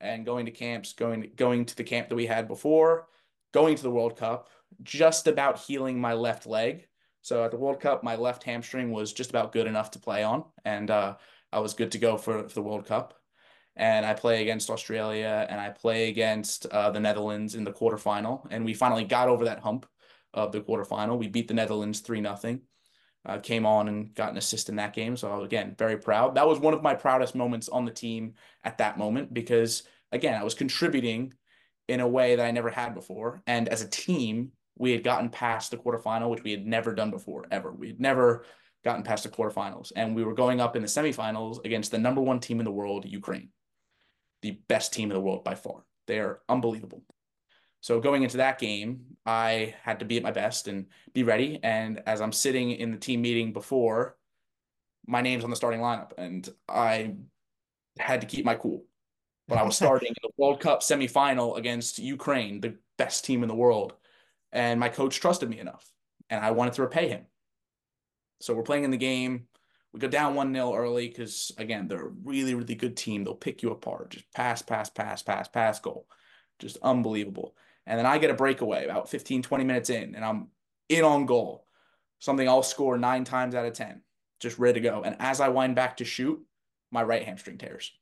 [0.00, 3.08] and going to camps, going going to the camp that we had before,
[3.52, 4.48] going to the World Cup,
[4.82, 6.86] just about healing my left leg.
[7.22, 10.22] So at the World Cup, my left hamstring was just about good enough to play
[10.22, 11.16] on, and uh,
[11.52, 13.14] I was good to go for, for the World Cup.
[13.76, 18.46] And I play against Australia and I play against uh, the Netherlands in the quarterfinal.
[18.50, 19.84] And we finally got over that hump
[20.36, 21.18] of the quarterfinal.
[21.18, 22.58] We beat the Netherlands 3 0.
[23.24, 25.16] Uh, came on and got an assist in that game.
[25.16, 26.36] So, again, very proud.
[26.36, 29.82] That was one of my proudest moments on the team at that moment because,
[30.12, 31.32] again, I was contributing
[31.88, 33.42] in a way that I never had before.
[33.48, 37.10] And as a team, we had gotten past the quarterfinal, which we had never done
[37.10, 37.72] before, ever.
[37.72, 38.44] We had never
[38.84, 39.90] gotten past the quarterfinals.
[39.96, 42.70] And we were going up in the semifinals against the number one team in the
[42.70, 43.48] world, Ukraine,
[44.42, 45.84] the best team in the world by far.
[46.06, 47.02] They are unbelievable.
[47.86, 51.60] So going into that game, I had to be at my best and be ready.
[51.62, 54.16] And as I'm sitting in the team meeting before,
[55.06, 57.14] my name's on the starting lineup, and I
[58.00, 58.82] had to keep my cool.
[59.46, 63.48] But I was starting in the World Cup semifinal against Ukraine, the best team in
[63.48, 63.92] the world.
[64.50, 65.88] And my coach trusted me enough,
[66.28, 67.26] and I wanted to repay him.
[68.40, 69.46] So we're playing in the game.
[69.92, 73.22] We go down 1 0 early because, again, they're a really, really good team.
[73.22, 74.10] They'll pick you apart.
[74.10, 76.08] Just pass, pass, pass, pass, pass, goal.
[76.58, 77.54] Just unbelievable.
[77.86, 80.48] And then I get a breakaway about 15, 20 minutes in, and I'm
[80.88, 81.66] in on goal.
[82.18, 84.02] Something I'll score nine times out of 10,
[84.40, 85.02] just ready to go.
[85.04, 86.40] And as I wind back to shoot,
[86.90, 87.92] my right hamstring tears.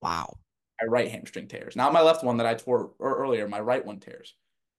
[0.00, 0.38] Wow.
[0.80, 1.76] my right hamstring tears.
[1.76, 4.34] Not my left one that I tore earlier, my right one tears.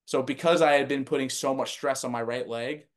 [0.06, 2.88] So because I had been putting so much stress on my right leg,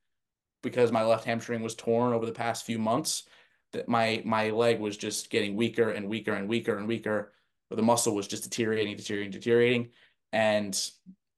[0.63, 3.25] because my left hamstring was torn over the past few months,
[3.73, 7.33] that my my leg was just getting weaker and weaker and weaker and weaker.
[7.77, 9.89] The muscle was just deteriorating, deteriorating, deteriorating,
[10.33, 10.79] and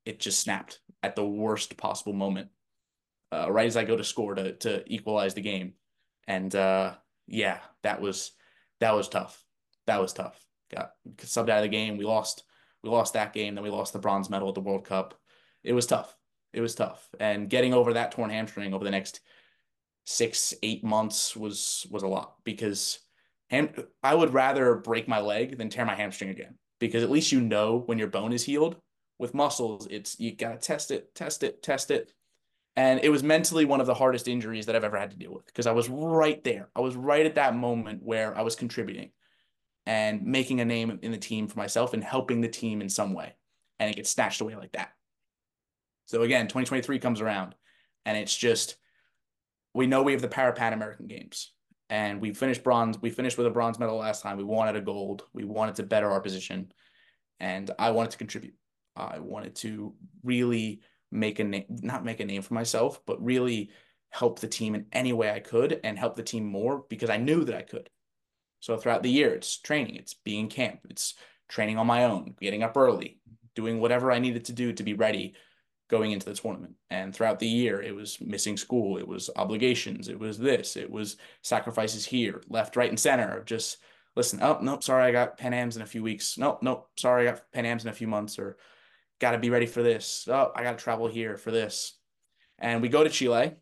[0.05, 2.49] it just snapped at the worst possible moment,
[3.33, 5.75] uh, right as I go to score to to equalize the game,
[6.27, 6.95] and uh,
[7.27, 8.33] yeah, that was
[8.81, 9.45] that was tough.
[9.87, 10.39] That was tough.
[10.75, 11.97] Got subbed out of the game.
[11.97, 12.45] We lost.
[12.83, 13.55] We lost that game.
[13.55, 15.15] Then we lost the bronze medal at the World Cup.
[15.63, 16.15] It was tough.
[16.53, 17.09] It was tough.
[17.19, 19.21] And getting over that torn hamstring over the next
[20.07, 23.01] six, eight months was was a lot because
[23.51, 27.33] ham- I would rather break my leg than tear my hamstring again because at least
[27.33, 28.77] you know when your bone is healed.
[29.17, 32.13] With muscles, it's you gotta test it, test it, test it.
[32.77, 35.33] And it was mentally one of the hardest injuries that I've ever had to deal
[35.33, 36.69] with because I was right there.
[36.75, 39.13] I was right at that moment where I was contributing
[39.87, 43.15] and making a name in the team for myself and helping the team in some
[43.15, 43.35] way.
[43.79, 44.91] And it gets snatched away like that.
[46.07, 47.55] So again, 2023 comes around
[48.05, 48.77] and it's just,
[49.73, 51.53] we know we have the Para Pan American Games
[51.95, 53.01] and we finished bronze.
[53.01, 54.37] We finished with a bronze medal last time.
[54.37, 55.23] We wanted a gold.
[55.33, 56.73] We wanted to better our position.
[57.39, 58.55] And I wanted to contribute.
[58.97, 60.81] I wanted to really
[61.13, 63.71] make a name, not make a name for myself, but really
[64.11, 67.17] help the team in any way I could and help the team more because I
[67.17, 67.89] knew that I could.
[68.59, 71.15] So throughout the year, it's training, it's being in camp, it's
[71.49, 73.21] training on my own, getting up early,
[73.55, 75.35] doing whatever I needed to do to be ready
[75.95, 76.75] going into the tournament.
[76.91, 80.91] And throughout the year, it was missing school, it was obligations, it was this, it
[80.91, 83.45] was sacrifices here, left, right, and center.
[83.45, 83.79] Just
[84.17, 86.37] listen, oh, nope, sorry, I got Pan Ams in a few weeks.
[86.37, 88.57] Nope, nope, sorry, I got Pan Ams in a few months, or
[89.21, 90.27] got to be ready for this.
[90.29, 91.97] Oh, I got to travel here for this.
[92.59, 93.53] And we go to Chile,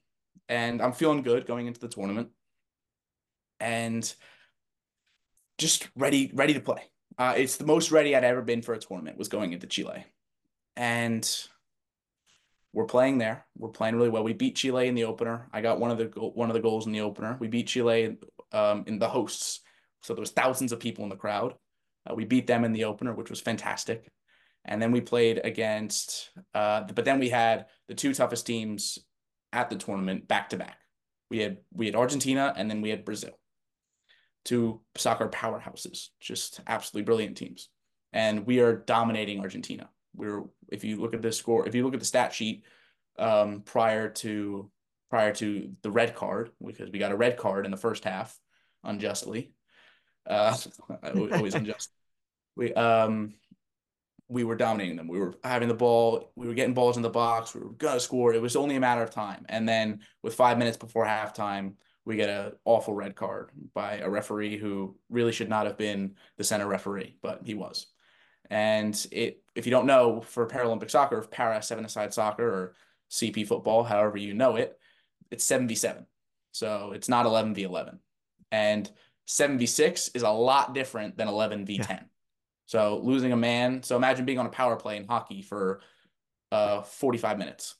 [0.49, 2.31] and I'm feeling good going into the tournament.
[3.61, 4.11] And
[5.59, 6.83] just ready, ready to play.
[7.19, 10.07] Uh, it's the most ready I'd ever been for a tournament was going into Chile,
[10.77, 11.25] and
[12.73, 13.47] we're playing there.
[13.57, 14.25] We're playing really well.
[14.25, 15.49] We beat Chile in the opener.
[15.53, 17.37] I got one of the one of the goals in the opener.
[17.41, 18.17] We beat Chile
[18.53, 19.61] um, in the hosts,
[20.03, 21.55] so there was thousands of people in the crowd.
[22.09, 24.09] Uh, we beat them in the opener, which was fantastic.
[24.65, 28.99] And then we played against, uh, but then we had the two toughest teams
[29.53, 30.79] at the tournament back to back.
[31.31, 33.39] We had we had Argentina and then we had Brazil
[34.45, 37.69] two soccer powerhouses, just absolutely brilliant teams.
[38.13, 39.89] And we are dominating Argentina.
[40.15, 42.65] We're if you look at the score, if you look at the stat sheet
[43.19, 44.71] um, prior to
[45.11, 48.39] prior to the red card, because we got a red card in the first half
[48.85, 49.53] unjustly.
[50.27, 50.57] Uh,
[51.15, 51.91] always unjust.
[52.57, 53.35] We um
[54.29, 55.09] we were dominating them.
[55.09, 56.33] We were having the ball.
[56.37, 57.55] We were getting balls in the box.
[57.55, 58.33] We were gonna score.
[58.33, 59.45] It was only a matter of time.
[59.49, 64.09] And then with five minutes before halftime, we get an awful red card by a
[64.09, 67.87] referee who really should not have been the center referee, but he was.
[68.53, 72.75] And it, if you don't know, for Paralympic soccer, para seven-a-side soccer or
[73.11, 74.79] CP football, however you know it,
[75.31, 76.05] it's 7v7.
[76.53, 77.99] So it's not 11v11.
[78.51, 78.91] And
[79.27, 82.05] 7v6 is a lot different than 11v10.
[82.67, 83.83] So losing a man.
[83.83, 85.81] So imagine being on a power play in hockey for
[86.51, 87.75] uh 45 minutes.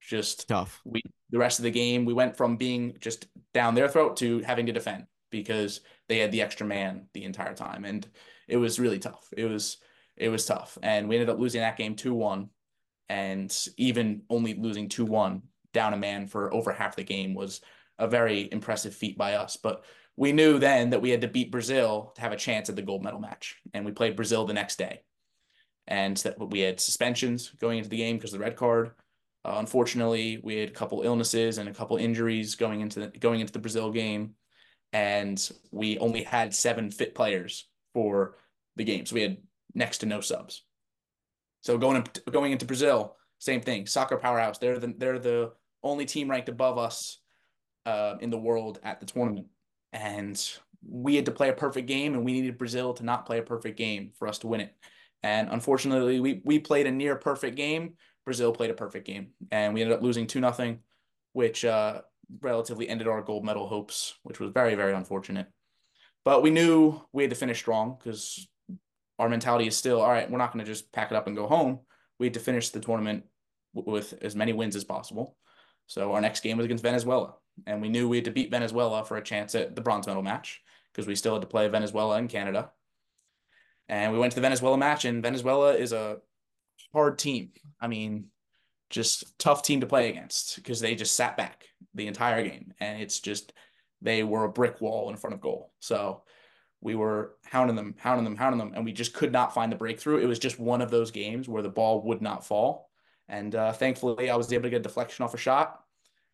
[0.00, 0.80] Just tough.
[0.84, 4.38] We the rest of the game, we went from being just down their throat to
[4.40, 7.84] having to defend because they had the extra man the entire time.
[7.84, 8.08] And
[8.50, 9.28] it was really tough.
[9.36, 9.78] It was
[10.16, 10.76] it was tough.
[10.82, 12.48] And we ended up losing that game 2-1.
[13.08, 15.40] And even only losing 2-1
[15.72, 17.60] down a man for over half the game was
[17.98, 19.56] a very impressive feat by us.
[19.56, 19.84] But
[20.16, 22.82] we knew then that we had to beat Brazil to have a chance at the
[22.82, 23.56] gold medal match.
[23.72, 25.00] And we played Brazil the next day.
[25.88, 28.92] And that we had suspensions going into the game because of the red card.
[29.44, 33.40] Uh, unfortunately, we had a couple illnesses and a couple injuries going into the, going
[33.40, 34.34] into the Brazil game,
[34.92, 38.36] and we only had seven fit players for
[38.76, 39.06] the game.
[39.06, 39.38] So we had
[39.74, 40.64] next to no subs.
[41.62, 43.86] So going going into Brazil, same thing.
[43.86, 44.58] Soccer powerhouse.
[44.58, 47.20] They're the they're the only team ranked above us
[47.86, 49.46] uh, in the world at the tournament,
[49.92, 50.40] and
[50.86, 53.42] we had to play a perfect game, and we needed Brazil to not play a
[53.42, 54.74] perfect game for us to win it.
[55.22, 59.74] And unfortunately, we we played a near perfect game Brazil played a perfect game, and
[59.74, 60.78] we ended up losing two nothing,
[61.32, 62.02] which uh,
[62.40, 65.48] relatively ended our gold medal hopes, which was very very unfortunate.
[66.24, 68.46] But we knew we had to finish strong because
[69.18, 70.30] our mentality is still all right.
[70.30, 71.80] We're not going to just pack it up and go home.
[72.18, 73.24] We had to finish the tournament
[73.72, 75.36] with as many wins as possible.
[75.86, 77.34] So our next game was against Venezuela,
[77.66, 80.22] and we knew we had to beat Venezuela for a chance at the bronze medal
[80.22, 80.60] match
[80.92, 82.70] because we still had to play Venezuela and Canada.
[83.88, 86.18] And we went to the Venezuela match, and Venezuela is a
[86.92, 87.50] hard team.
[87.80, 88.26] I mean,
[88.88, 91.64] just tough team to play against because they just sat back
[91.94, 92.72] the entire game.
[92.78, 93.52] And it's just,
[94.02, 95.72] they were a brick wall in front of goal.
[95.80, 96.22] So
[96.80, 99.76] we were hounding them, hounding them, hounding them, and we just could not find the
[99.76, 100.18] breakthrough.
[100.18, 102.90] It was just one of those games where the ball would not fall.
[103.28, 105.84] And uh, thankfully, I was able to get a deflection off a shot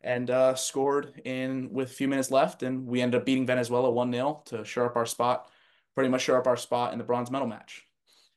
[0.03, 2.63] and uh, scored in with a few minutes left.
[2.63, 5.51] And we ended up beating Venezuela 1 0 to shore up our spot,
[5.95, 7.85] pretty much shore up our spot in the bronze medal match.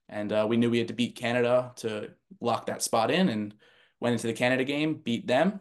[0.10, 2.10] And uh, we knew we had to beat Canada to
[2.42, 3.54] lock that spot in and
[4.00, 5.60] went into the Canada game, beat them.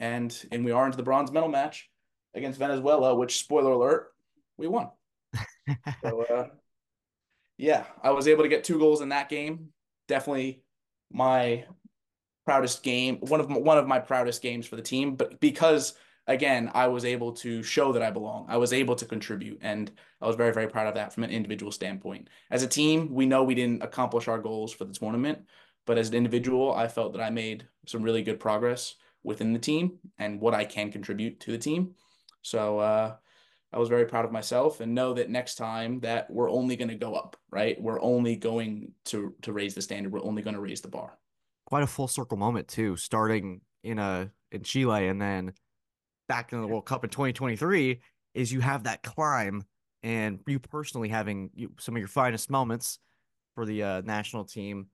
[0.00, 1.90] And, and we are into the bronze medal match
[2.34, 4.12] against Venezuela, which, spoiler alert,
[4.56, 4.90] we won.
[6.02, 6.46] so, uh,
[7.56, 9.68] yeah, I was able to get two goals in that game.
[10.08, 10.62] Definitely
[11.12, 11.64] my
[12.44, 15.94] proudest game, one of my, one of my proudest games for the team, but because
[16.26, 18.46] again, I was able to show that I belong.
[18.48, 21.30] I was able to contribute, and I was very, very proud of that from an
[21.30, 22.28] individual standpoint.
[22.50, 25.40] As a team, we know we didn't accomplish our goals for the tournament,
[25.86, 29.58] but as an individual, I felt that I made some really good progress within the
[29.58, 31.94] team and what I can contribute to the team.
[32.44, 33.16] So uh,
[33.72, 36.90] I was very proud of myself and know that next time that we're only going
[36.90, 37.80] to go up, right?
[37.80, 40.12] We're only going to to raise the standard.
[40.12, 41.18] We're only going to raise the bar.
[41.66, 45.54] Quite a full circle moment too, starting in a in Chile and then
[46.28, 48.00] back in the World Cup in 2023
[48.34, 49.64] is you have that climb
[50.02, 52.98] and you personally having you, some of your finest moments
[53.54, 54.86] for the uh, national team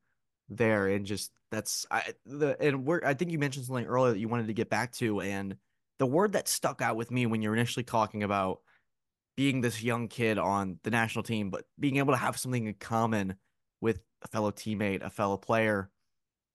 [0.48, 4.18] there and just that's I the and we're I think you mentioned something earlier that
[4.18, 5.56] you wanted to get back to and
[6.00, 8.60] the word that stuck out with me when you're initially talking about
[9.36, 12.74] being this young kid on the national team, but being able to have something in
[12.74, 13.34] common
[13.82, 15.90] with a fellow teammate, a fellow player.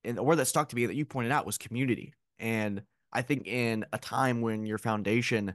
[0.04, 2.16] And the word that stuck to me that you pointed out was community.
[2.40, 2.82] And
[3.14, 5.54] I think in a time when your foundation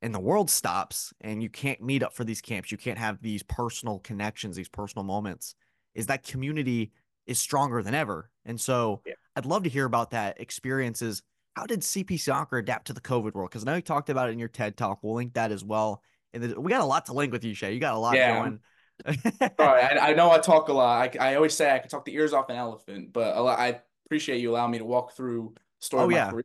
[0.00, 3.20] and the world stops and you can't meet up for these camps, you can't have
[3.20, 5.56] these personal connections, these personal moments,
[5.96, 6.92] is that community
[7.26, 8.30] is stronger than ever.
[8.44, 9.14] And so yeah.
[9.34, 11.20] I'd love to hear about that experiences.
[11.54, 13.50] How did CP soccer adapt to the COVID world?
[13.50, 15.00] Because I know you talked about it in your TED talk.
[15.02, 17.72] We'll link that as well and we got a lot to link with you, Shea.
[17.72, 18.38] You got a lot yeah.
[18.38, 18.60] going.
[19.06, 19.48] Sorry,
[19.82, 21.16] I, I, know I talk a lot.
[21.16, 23.80] I, I always say I can talk the ears off an elephant, but lot, I
[24.06, 26.30] appreciate you allowing me to walk through story oh, yeah.
[26.30, 26.44] Career.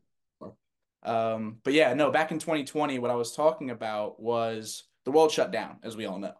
[1.04, 5.32] Um, but yeah, no, back in 2020, what I was talking about was the world
[5.32, 6.36] shut down, as we all know,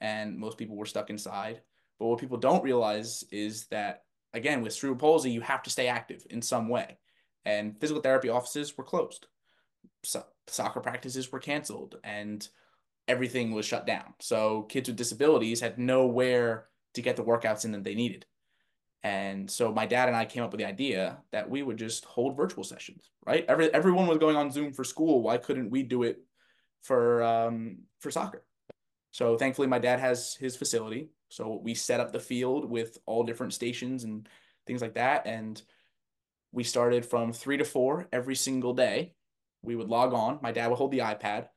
[0.00, 1.60] and most people were stuck inside.
[2.00, 4.02] But what people don't realize is that
[4.32, 6.98] again, with cerebral palsy, you have to stay active in some way,
[7.44, 9.26] and physical therapy offices were closed.
[10.04, 12.46] So soccer practices were canceled, and
[13.08, 14.14] everything was shut down.
[14.20, 18.26] So kids with disabilities had nowhere to get the workouts in that they needed.
[19.02, 22.04] And so my dad and I came up with the idea that we would just
[22.04, 23.44] hold virtual sessions, right?
[23.48, 25.22] Every everyone was going on Zoom for school.
[25.22, 26.18] Why couldn't we do it
[26.82, 28.44] for um, for soccer?
[29.10, 31.08] So thankfully, my dad has his facility.
[31.30, 34.28] So we set up the field with all different stations and
[34.66, 35.26] things like that.
[35.26, 35.60] And
[36.52, 39.14] we started from three to four every single day.
[39.62, 40.38] We would log on.
[40.42, 41.48] My dad would hold the iPad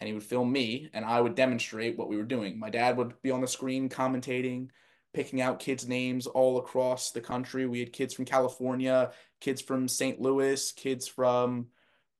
[0.00, 2.58] and he would film me and I would demonstrate what we were doing.
[2.58, 4.68] My dad would be on the screen commentating,
[5.14, 7.66] picking out kids' names all across the country.
[7.66, 10.20] We had kids from California, kids from St.
[10.20, 11.68] Louis, kids from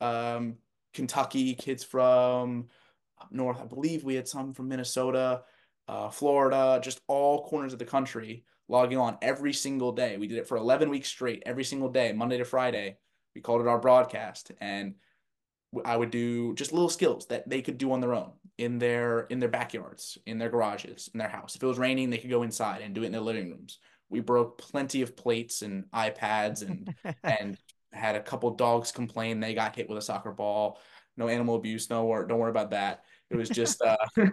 [0.00, 0.58] um,
[0.94, 2.68] Kentucky, kids from
[3.20, 3.60] up north.
[3.60, 5.42] I believe we had some from Minnesota,
[5.88, 10.16] uh, Florida, just all corners of the country logging on every single day.
[10.16, 12.96] We did it for 11 weeks straight, every single day, Monday to Friday.
[13.34, 14.50] We called it our broadcast.
[14.60, 14.94] And
[15.84, 19.20] I would do just little skills that they could do on their own in their
[19.20, 21.54] in their backyards, in their garages, in their house.
[21.54, 23.78] If it was raining, they could go inside and do it in their living rooms.
[24.08, 27.56] We broke plenty of plates and iPads and and
[27.92, 30.80] had a couple dogs complain they got hit with a soccer ball.
[31.18, 33.04] No animal abuse, no worry, don't worry about that.
[33.30, 33.96] It was just uh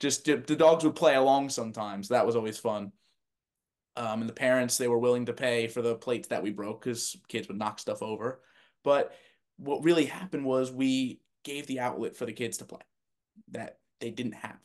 [0.00, 2.08] just the dogs would play along sometimes.
[2.08, 2.92] That was always fun.
[3.96, 6.82] Um, and the parents they were willing to pay for the plates that we broke
[6.82, 8.42] because kids would knock stuff over.
[8.84, 9.14] But
[9.56, 12.82] what really happened was we gave the outlet for the kids to play
[13.52, 14.58] that they didn't have.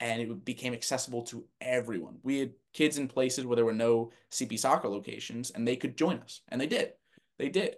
[0.00, 2.18] And it became accessible to everyone.
[2.22, 5.96] We had kids in places where there were no CP soccer locations, and they could
[5.96, 6.42] join us.
[6.48, 6.92] And they did.
[7.38, 7.76] They did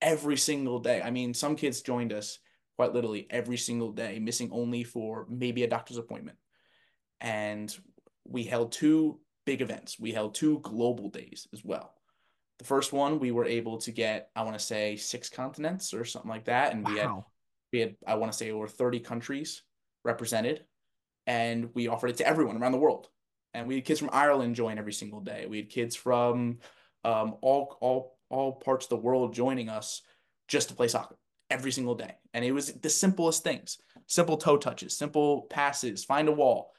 [0.00, 1.02] every single day.
[1.02, 2.38] I mean, some kids joined us
[2.76, 6.38] quite literally every single day, missing only for maybe a doctor's appointment.
[7.20, 7.76] And
[8.24, 9.98] we held two big events.
[9.98, 11.94] We held two global days as well.
[12.58, 16.04] The first one we were able to get, I want to say six continents or
[16.04, 16.92] something like that, and wow.
[16.92, 17.10] we had
[17.72, 19.62] we had I want to say over thirty countries
[20.04, 20.66] represented,
[21.26, 23.08] and we offered it to everyone around the world.
[23.54, 25.46] And we had kids from Ireland join every single day.
[25.48, 26.58] We had kids from
[27.02, 30.02] um, all all all parts of the world joining us
[30.46, 31.16] just to play soccer
[31.48, 32.16] every single day.
[32.34, 33.78] And it was the simplest things:
[34.08, 36.74] simple toe touches, simple passes, find a wall.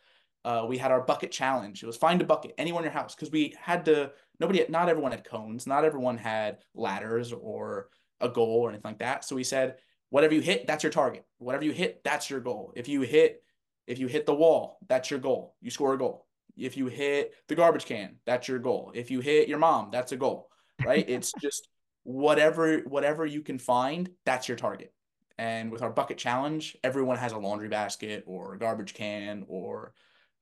[0.45, 1.83] Uh, we had our bucket challenge.
[1.83, 4.89] It was find a bucket anywhere in your house because we had to nobody, not
[4.89, 7.89] everyone had cones, not everyone had ladders or
[8.21, 9.25] a goal or anything like that.
[9.25, 9.75] So we said,
[10.09, 11.25] whatever you hit, that's your target.
[11.39, 12.73] Whatever you hit, that's your goal.
[12.75, 13.43] If you hit,
[13.87, 15.55] If you hit the wall, that's your goal.
[15.61, 16.25] You score a goal.
[16.55, 18.91] If you hit the garbage can, that's your goal.
[18.93, 20.49] If you hit your mom, that's a goal,
[20.85, 21.05] right?
[21.09, 21.67] it's just
[22.03, 24.93] whatever whatever you can find, that's your target.
[25.37, 29.93] And with our bucket challenge, everyone has a laundry basket or a garbage can or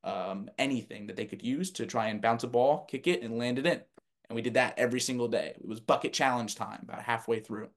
[0.04, 3.38] um, anything that they could use to try and bounce a ball, kick it, and
[3.38, 3.80] land it in.
[4.28, 5.54] And we did that every single day.
[5.58, 7.68] It was bucket challenge time about halfway through.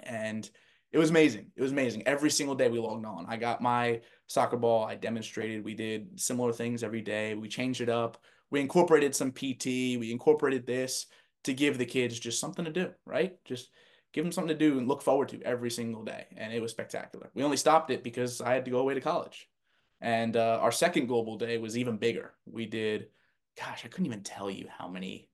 [0.00, 0.48] And
[0.92, 1.50] it was amazing.
[1.56, 2.06] It was amazing.
[2.06, 3.26] Every single day we logged on.
[3.28, 4.84] I got my soccer ball.
[4.84, 5.64] I demonstrated.
[5.64, 7.34] We did similar things every day.
[7.34, 8.18] We changed it up.
[8.50, 9.66] We incorporated some PT.
[9.98, 11.06] We incorporated this
[11.44, 13.36] to give the kids just something to do, right?
[13.44, 13.70] Just
[14.12, 16.26] give them something to do and look forward to every single day.
[16.36, 17.30] And it was spectacular.
[17.34, 19.47] We only stopped it because I had to go away to college.
[20.00, 22.32] And uh, our second global day was even bigger.
[22.46, 23.08] We did,
[23.58, 25.28] gosh, I couldn't even tell you how many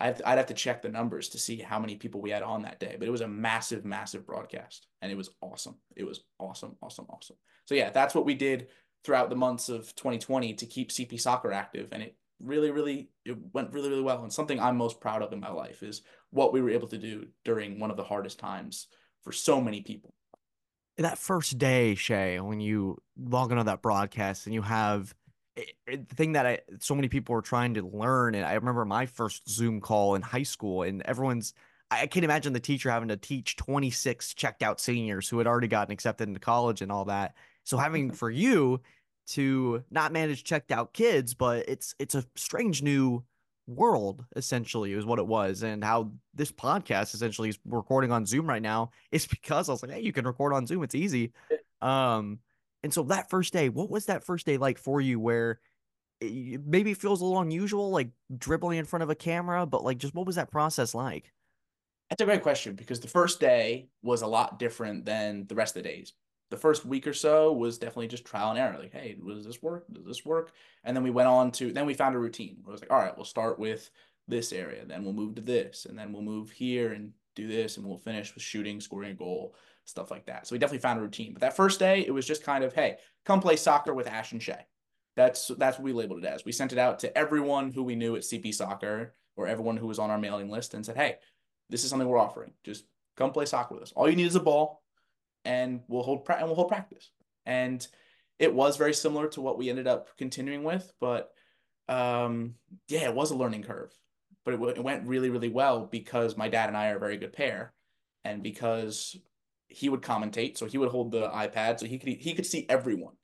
[0.00, 2.62] I'd, I'd have to check the numbers to see how many people we had on
[2.62, 5.76] that day, but it was a massive, massive broadcast and it was awesome.
[5.94, 7.36] It was awesome, awesome, awesome.
[7.66, 8.68] So, yeah, that's what we did
[9.04, 11.88] throughout the months of 2020 to keep CP soccer active.
[11.92, 14.22] And it really, really, it went really, really well.
[14.22, 16.98] And something I'm most proud of in my life is what we were able to
[16.98, 18.86] do during one of the hardest times
[19.22, 20.14] for so many people.
[21.00, 25.14] That first day, Shea, when you log into that broadcast and you have
[25.86, 29.06] the thing that I so many people are trying to learn, and I remember my
[29.06, 31.54] first Zoom call in high school, and everyone's
[31.90, 35.66] I can't imagine the teacher having to teach 26 checked out seniors who had already
[35.66, 37.34] gotten accepted into college and all that.
[37.64, 38.16] So having mm-hmm.
[38.16, 38.80] for you
[39.28, 43.24] to not manage checked out kids, but it's it's a strange new
[43.70, 48.46] world essentially is what it was and how this podcast essentially is recording on zoom
[48.46, 51.32] right now is because i was like hey you can record on zoom it's easy
[51.82, 52.38] um
[52.82, 55.60] and so that first day, what was that first day like for you where
[56.20, 59.98] it maybe feels a little unusual, like dribbling in front of a camera, but like
[59.98, 61.32] just what was that process like?
[62.08, 65.76] That's a great question because the first day was a lot different than the rest
[65.76, 66.12] of the days.
[66.50, 68.76] The first week or so was definitely just trial and error.
[68.78, 69.86] Like, hey, does this work?
[69.92, 70.52] Does this work?
[70.84, 72.56] And then we went on to, then we found a routine.
[72.58, 73.90] It was like, all right, we'll start with
[74.26, 77.76] this area, then we'll move to this, and then we'll move here and do this,
[77.76, 80.46] and we'll finish with shooting, scoring a goal, stuff like that.
[80.46, 81.32] So we definitely found a routine.
[81.32, 84.32] But that first day, it was just kind of, hey, come play soccer with Ash
[84.32, 84.66] and Shea.
[85.16, 86.44] That's that's what we labeled it as.
[86.44, 89.86] We sent it out to everyone who we knew at CP Soccer or everyone who
[89.86, 91.16] was on our mailing list and said, hey,
[91.68, 92.52] this is something we're offering.
[92.64, 92.84] Just
[93.16, 93.92] come play soccer with us.
[93.96, 94.82] All you need is a ball,
[95.44, 97.10] and we'll hold pra- and we'll hold practice.
[97.46, 97.86] And
[98.38, 101.30] it was very similar to what we ended up continuing with, but
[101.88, 102.54] um,
[102.88, 103.92] yeah, it was a learning curve.
[104.44, 107.18] But it, it went really, really well because my dad and I are a very
[107.18, 107.74] good pair,
[108.24, 109.16] and because
[109.68, 110.56] he would commentate.
[110.56, 113.14] So he would hold the iPad so he could he could see everyone,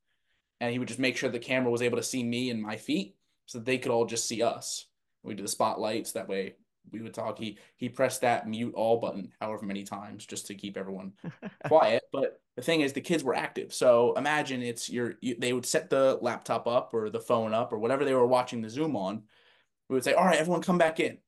[0.61, 2.77] and he would just make sure the camera was able to see me and my
[2.77, 4.87] feet, so they could all just see us.
[5.23, 6.55] We do the spotlights that way.
[6.93, 7.39] We would talk.
[7.39, 11.13] He he pressed that mute all button however many times just to keep everyone
[11.67, 12.05] quiet.
[12.13, 13.73] But the thing is, the kids were active.
[13.75, 17.73] So imagine it's your you, they would set the laptop up or the phone up
[17.73, 19.23] or whatever they were watching the Zoom on.
[19.89, 21.19] We would say, "All right, everyone, come back in.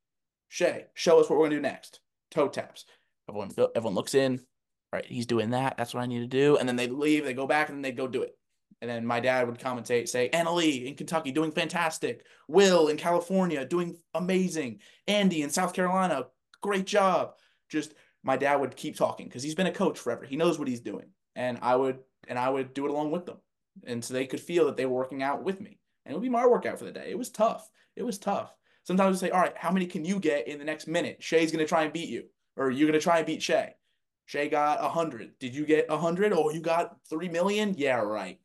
[0.49, 2.01] Shea, show us what we're gonna do next."
[2.31, 2.85] Toe taps.
[3.29, 4.41] Everyone everyone looks in
[4.93, 5.77] right, he's doing that.
[5.77, 6.57] That's what I need to do.
[6.57, 8.37] And then they'd leave, they go back, and then they'd go do it.
[8.81, 12.25] And then my dad would commentate, say, Anna Lee in Kentucky doing fantastic.
[12.47, 14.81] Will in California doing amazing.
[15.07, 16.27] Andy in South Carolina,
[16.63, 17.35] great job.
[17.69, 20.25] Just my dad would keep talking because he's been a coach forever.
[20.25, 21.07] He knows what he's doing.
[21.35, 21.99] And I would
[22.29, 23.39] and I would do it along with them.
[23.85, 25.79] And so they could feel that they were working out with me.
[26.05, 27.11] And it would be my workout for the day.
[27.11, 27.69] It was tough.
[27.97, 28.55] It was tough.
[28.85, 31.19] Sometimes we say, all right, how many can you get in the next minute?
[31.21, 32.25] Shea's gonna try and beat you,
[32.57, 33.75] or you're gonna try and beat Shea.
[34.27, 35.39] Shea got a hundred.
[35.39, 36.33] Did you get a hundred?
[36.33, 37.75] Oh, you got three million?
[37.77, 38.39] Yeah, right.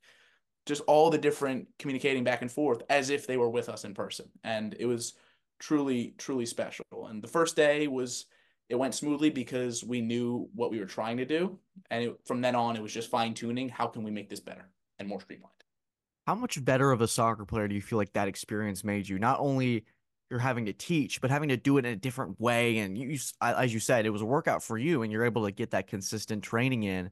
[0.66, 3.94] Just all the different communicating back and forth as if they were with us in
[3.94, 4.30] person.
[4.44, 5.14] And it was
[5.60, 6.86] truly, truly special.
[7.10, 8.26] And the first day was
[8.70, 11.60] it went smoothly because we knew what we were trying to do.
[11.92, 13.70] And it, from then on, it was just fine tuning.
[13.70, 14.70] How can we make this better
[15.00, 15.52] and more streamlined?
[16.26, 19.20] How much better of a soccer player do you feel like that experience made you?
[19.20, 19.84] Not only
[20.30, 22.78] you're having to teach, but having to do it in a different way.
[22.78, 25.52] And you, as you said, it was a workout for you, and you're able to
[25.52, 27.12] get that consistent training in.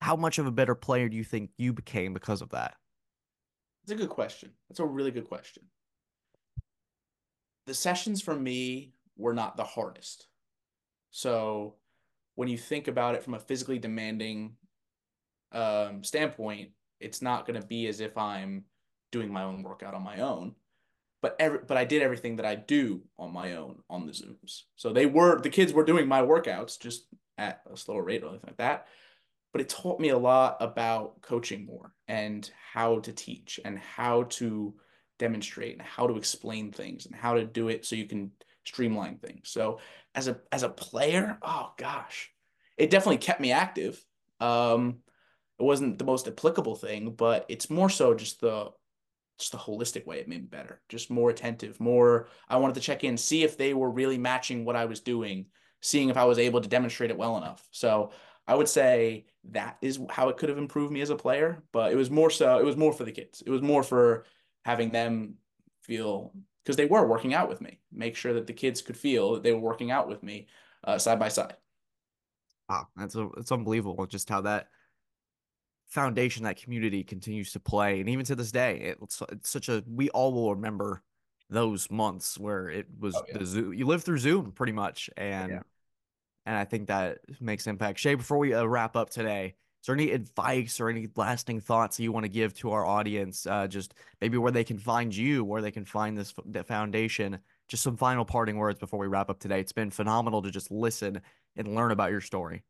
[0.00, 2.74] How much of a better player do you think you became because of that?
[3.90, 4.50] That's a good question.
[4.68, 5.64] That's a really good question.
[7.66, 10.28] The sessions for me were not the hardest.
[11.10, 11.74] So
[12.36, 14.52] when you think about it from a physically demanding
[15.50, 18.64] um, standpoint, it's not going to be as if I'm
[19.10, 20.54] doing my own workout on my own
[21.22, 24.62] but every, but I did everything that I do on my own on the Zooms.
[24.76, 27.06] So they were the kids were doing my workouts just
[27.36, 28.86] at a slower rate or anything like that.
[29.52, 34.24] But it taught me a lot about coaching more and how to teach and how
[34.24, 34.74] to
[35.18, 38.30] demonstrate and how to explain things and how to do it so you can
[38.64, 39.50] streamline things.
[39.50, 39.80] So
[40.14, 42.32] as a as a player, oh gosh,
[42.76, 44.02] it definitely kept me active.
[44.40, 44.98] Um,
[45.58, 48.70] it wasn't the most applicable thing, but it's more so just the
[49.38, 52.28] just the holistic way it made me better, just more attentive, more.
[52.48, 55.46] I wanted to check in, see if they were really matching what I was doing,
[55.80, 57.66] seeing if I was able to demonstrate it well enough.
[57.70, 58.12] So
[58.50, 61.92] I would say that is how it could have improved me as a player, but
[61.92, 63.44] it was more so, it was more for the kids.
[63.46, 64.24] It was more for
[64.64, 65.36] having them
[65.82, 66.32] feel
[66.64, 69.44] because they were working out with me, make sure that the kids could feel that
[69.44, 70.48] they were working out with me
[70.82, 71.54] uh, side by side.
[72.68, 74.66] Wow, that's a, it's unbelievable just how that
[75.86, 79.82] foundation that community continues to play and even to this day it's, it's such a
[79.88, 81.02] we all will remember
[81.48, 83.38] those months where it was oh, yeah.
[83.38, 85.60] the zoom you lived through zoom pretty much and yeah.
[86.50, 88.00] And i think that makes impact.
[88.00, 92.00] Shea before we uh, wrap up today is there any advice or any lasting thoughts
[92.00, 95.44] you want to give to our audience uh, just maybe where they can find you
[95.44, 96.34] where they can find this
[96.66, 97.38] foundation?
[97.68, 99.60] Just some final parting words before we wrap up today.
[99.60, 101.20] It's been phenomenal to just listen
[101.56, 102.64] and learn about your story.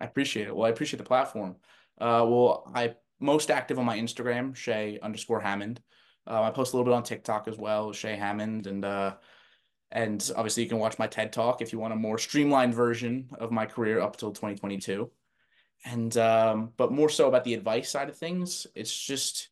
[0.00, 0.56] I appreciate it.
[0.56, 1.56] Well i appreciate the platform.
[1.98, 5.80] Uh, well, I most active on my Instagram, Shea underscore Hammond.
[6.26, 9.14] Uh, I post a little bit on TikTok as well, Shea Hammond, and uh,
[9.92, 13.28] and obviously you can watch my TED Talk if you want a more streamlined version
[13.38, 15.10] of my career up till 2022.
[15.84, 19.50] And um, but more so about the advice side of things, it's just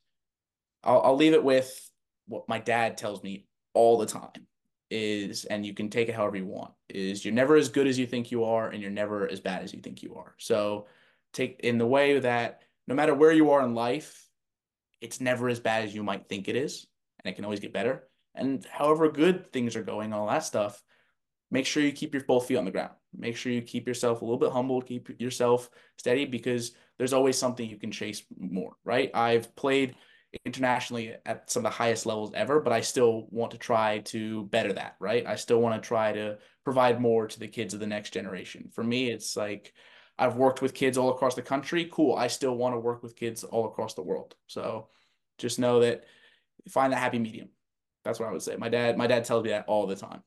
[0.82, 1.90] I'll, I'll leave it with
[2.26, 4.46] what my dad tells me all the time
[4.90, 7.98] is, and you can take it however you want, is you're never as good as
[7.98, 10.34] you think you are, and you're never as bad as you think you are.
[10.38, 10.86] So
[11.32, 14.28] take in the way that no matter where you are in life,
[15.00, 16.86] it's never as bad as you might think it is,
[17.22, 18.04] and it can always get better.
[18.34, 20.82] And however good things are going, all that stuff,
[21.50, 22.92] make sure you keep your both feet on the ground.
[23.16, 27.38] Make sure you keep yourself a little bit humble, keep yourself steady because there's always
[27.38, 29.10] something you can chase more, right?
[29.14, 29.94] I've played
[30.44, 34.44] internationally at some of the highest levels ever, but I still want to try to
[34.46, 35.24] better that, right?
[35.26, 38.68] I still want to try to provide more to the kids of the next generation.
[38.72, 39.72] For me, it's like
[40.18, 41.88] I've worked with kids all across the country.
[41.90, 42.16] Cool.
[42.16, 44.34] I still want to work with kids all across the world.
[44.46, 44.88] So
[45.38, 46.04] just know that
[46.68, 47.48] find that happy medium.
[48.04, 48.56] That's what I would say.
[48.56, 50.22] My dad, my dad tells me that all the time.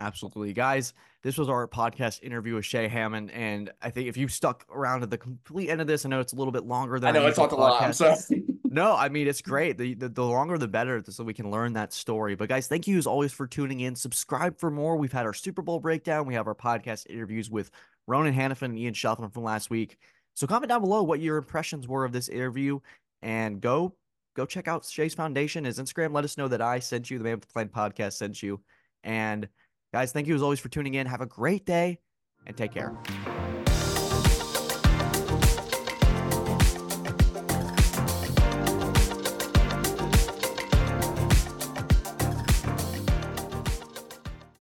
[0.00, 0.52] Absolutely.
[0.52, 0.92] Guys,
[1.22, 3.30] this was our podcast interview with Shea Hammond.
[3.30, 6.20] And I think if you stuck around to the complete end of this, I know
[6.20, 8.00] it's a little bit longer than I know I talked podcast.
[8.00, 8.18] a lot.
[8.18, 8.36] So.
[8.64, 9.78] no, I mean it's great.
[9.78, 12.34] The, the, the longer the better, so we can learn that story.
[12.34, 13.94] But guys, thank you as always for tuning in.
[13.94, 14.96] Subscribe for more.
[14.96, 16.26] We've had our Super Bowl breakdown.
[16.26, 17.70] We have our podcast interviews with
[18.06, 19.96] Ronan Hannafin and Ian Shelton from last week.
[20.34, 22.80] So comment down below what your impressions were of this interview
[23.22, 23.94] and go
[24.36, 26.12] go check out Shea's Foundation, his Instagram.
[26.12, 28.60] Let us know that I sent you, the Man with the Plan podcast sent you.
[29.02, 29.48] And
[29.92, 31.06] guys, thank you as always for tuning in.
[31.06, 31.98] Have a great day
[32.46, 32.96] and take care.